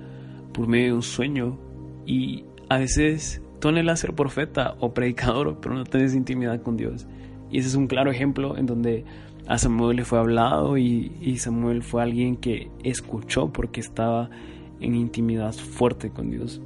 por 0.53 0.67
medio 0.67 0.87
de 0.87 0.93
un 0.95 1.03
sueño 1.03 1.57
y 2.05 2.45
a 2.69 2.79
veces 2.79 3.43
tú 3.67 3.71
anhelas 3.71 3.99
ser 3.99 4.15
profeta 4.15 4.77
o 4.79 4.95
predicador, 4.95 5.59
pero 5.61 5.75
no 5.75 5.83
tienes 5.83 6.15
intimidad 6.15 6.63
con 6.63 6.77
Dios. 6.77 7.05
Y 7.51 7.59
ese 7.59 7.67
es 7.67 7.75
un 7.75 7.89
claro 7.89 8.13
ejemplo 8.13 8.57
en 8.57 8.67
donde 8.67 9.05
a 9.49 9.59
Samuel 9.59 9.97
le 9.97 10.05
fue 10.05 10.21
hablado 10.21 10.79
y, 10.79 11.37
Samuel 11.39 11.83
fue 11.83 12.01
alguien 12.01 12.37
que 12.37 12.71
escuchó 12.85 13.53
porque 13.53 13.81
estaba 13.81 14.31
en 14.79 14.95
intimidad 14.95 15.53
fuerte 15.53 16.11
con 16.11 16.31
Dios. 16.31 16.61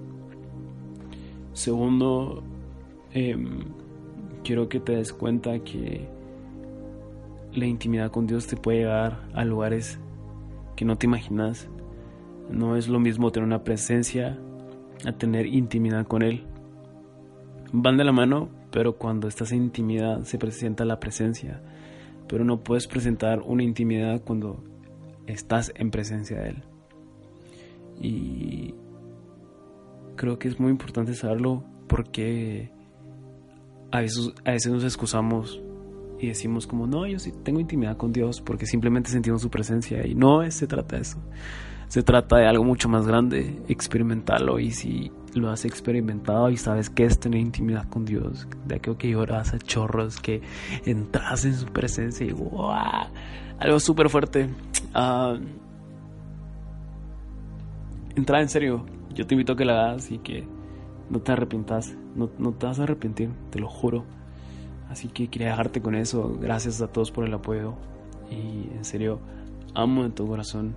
Segundo, 1.55 2.43
em, 3.15 3.61
quiero 4.45 4.69
que 4.69 4.79
te 4.79 4.97
des 4.97 5.15
cuenta 5.15 5.59
que 5.61 6.07
la 7.55 7.65
intimidad 7.65 8.11
con 8.11 8.27
Dios 8.27 8.47
te 8.47 8.59
puede 8.59 8.81
llevar 8.81 9.27
a 9.33 9.43
lugares 9.47 9.99
que 10.77 10.85
no 10.85 10.99
te 10.99 11.07
imaginas. 11.07 11.67
No 12.51 12.77
es 12.77 12.89
lo 12.89 13.01
mismo 13.01 13.33
tener 13.33 13.47
una 13.47 13.65
presencia 13.65 14.39
a 15.07 15.13
tener 15.13 15.47
intimidad 15.47 16.07
con 16.07 16.21
Él. 16.21 16.45
Van 17.73 17.97
de 17.97 18.05
la 18.05 18.13
mano, 18.13 18.49
pero 18.71 18.97
cuando 18.97 19.29
estás 19.29 19.53
en 19.53 19.63
intimidad 19.65 20.23
se 20.23 20.39
presenta 20.39 20.85
la 20.85 21.01
presencia 21.01 21.63
pero 22.31 22.45
no 22.45 22.63
puedes 22.63 22.87
presentar 22.87 23.41
una 23.41 23.65
intimidad 23.65 24.23
cuando 24.23 24.63
estás 25.27 25.73
en 25.75 25.91
presencia 25.91 26.39
de 26.39 26.51
Él. 26.51 26.63
Y 28.01 28.75
creo 30.15 30.39
que 30.39 30.47
es 30.47 30.61
muy 30.61 30.71
importante 30.71 31.13
saberlo 31.15 31.65
porque 31.89 32.71
a 33.91 34.01
veces, 34.01 34.33
a 34.45 34.53
veces 34.53 34.71
nos 34.71 34.85
excusamos 34.85 35.61
y 36.21 36.29
decimos 36.29 36.69
como, 36.69 36.87
no, 36.87 37.05
yo 37.05 37.19
sí 37.19 37.33
tengo 37.43 37.59
intimidad 37.59 37.97
con 37.97 38.13
Dios 38.13 38.41
porque 38.41 38.65
simplemente 38.65 39.11
sentimos 39.11 39.43
su 39.43 39.51
presencia 39.51 40.07
y 40.07 40.15
no 40.15 40.49
se 40.53 40.69
trata 40.69 40.95
de 40.95 41.03
eso. 41.03 41.19
Se 41.89 42.05
trata 42.05 42.37
de 42.37 42.47
algo 42.47 42.63
mucho 42.63 42.89
más 42.89 43.09
grande, 43.09 43.61
experimentarlo 43.67 44.61
y 44.61 44.71
si 44.71 45.11
lo 45.35 45.51
has 45.51 45.65
experimentado 45.65 46.51
y 46.51 46.57
sabes 46.57 46.91
que 46.91 47.05
es 47.05 47.19
tener 47.19 47.41
intimidad 47.41 47.89
con 47.89 48.05
Dios, 48.05 48.49
de 48.67 48.81
que 48.81 49.11
lloras 49.11 49.55
a 49.55 49.59
chorros, 49.59 50.21
que 50.21 50.43
entras 50.85 51.45
en 51.45 51.55
su 51.55 51.67
presencia 51.67 52.27
y 52.27 52.33
wow, 52.33 52.73
algo 53.59 53.81
súper 53.81 54.09
fuerte. 54.09 54.49
Uh, 54.95 55.39
entra 58.17 58.41
en 58.41 58.49
serio, 58.49 58.85
yo 59.15 59.27
te 59.27 59.35
invito 59.35 59.53
a 59.53 59.57
que 59.57 59.65
la 59.65 59.91
hagas 59.91 60.11
y 60.11 60.19
que 60.19 60.47
no 61.09 61.21
te 61.21 61.33
arrepientas, 61.33 61.97
no, 62.15 62.31
no 62.39 62.53
te 62.53 62.67
vas 62.67 62.79
a 62.81 62.85
arrepentir, 62.85 63.31
te 63.51 63.59
lo 63.59 63.69
juro. 63.69 64.05
Así 64.89 65.09
que 65.09 65.29
quería 65.29 65.51
dejarte 65.51 65.81
con 65.81 65.95
eso, 65.95 66.37
gracias 66.41 66.81
a 66.83 66.89
todos 66.89 67.13
por 67.13 67.25
el 67.25 67.33
apoyo 67.33 67.75
y 68.29 68.75
en 68.75 68.85
serio, 68.85 69.21
amo 69.75 70.05
en 70.05 70.13
tu 70.13 70.27
corazón 70.27 70.75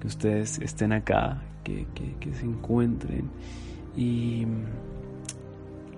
que 0.00 0.08
ustedes 0.08 0.58
estén 0.58 0.92
acá, 0.92 1.42
que, 1.62 1.86
que 2.20 2.34
se 2.34 2.44
encuentren 2.44 3.30
y 3.96 4.46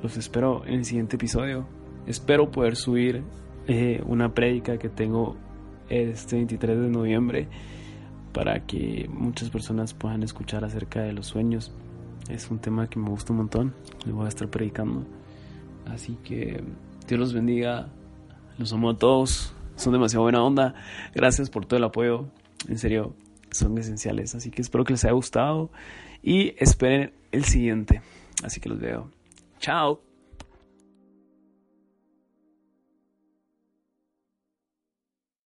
los 0.03 0.17
espero 0.17 0.65
en 0.65 0.75
el 0.75 0.85
siguiente 0.85 1.17
episodio. 1.17 1.67
Espero 2.07 2.51
poder 2.51 2.77
subir 2.77 3.23
eh, 3.67 4.03
una 4.07 4.33
prédica 4.33 4.79
que 4.79 4.89
tengo 4.89 5.37
este 5.89 6.37
23 6.37 6.81
de 6.81 6.89
noviembre 6.89 7.49
para 8.33 8.65
que 8.67 9.09
muchas 9.13 9.51
personas 9.51 9.95
puedan 9.95 10.23
escuchar 10.23 10.65
acerca 10.65 11.03
de 11.03 11.13
los 11.13 11.27
sueños. 11.27 11.73
Es 12.29 12.51
un 12.51 12.59
tema 12.59 12.89
que 12.89 12.99
me 12.99 13.09
gusta 13.09 13.33
un 13.33 13.39
montón. 13.39 13.75
Les 14.05 14.15
voy 14.15 14.27
a 14.27 14.29
estar 14.29 14.49
predicando. 14.49 15.05
Así 15.87 16.17
que 16.23 16.63
Dios 17.07 17.19
los 17.19 17.33
bendiga. 17.33 17.89
Los 18.59 18.73
amo 18.73 18.91
a 18.91 18.97
todos. 18.97 19.53
Son 19.77 19.93
demasiado 19.93 20.23
buena 20.23 20.43
onda. 20.43 20.75
Gracias 21.15 21.51
por 21.51 21.67
todo 21.67 21.79
el 21.79 21.85
apoyo. 21.85 22.27
En 22.69 22.79
serio, 22.79 23.15
son 23.51 23.77
esenciales. 23.79 24.35
Así 24.35 24.51
que 24.51 24.63
espero 24.63 24.85
que 24.85 24.93
les 24.93 25.05
haya 25.05 25.15
gustado 25.15 25.71
y 26.23 26.55
esperen 26.59 27.13
el 27.33 27.45
siguiente. 27.45 28.03
Así 28.43 28.61
que 28.61 28.69
los 28.69 28.79
veo. 28.79 29.11
Chao. 29.61 30.08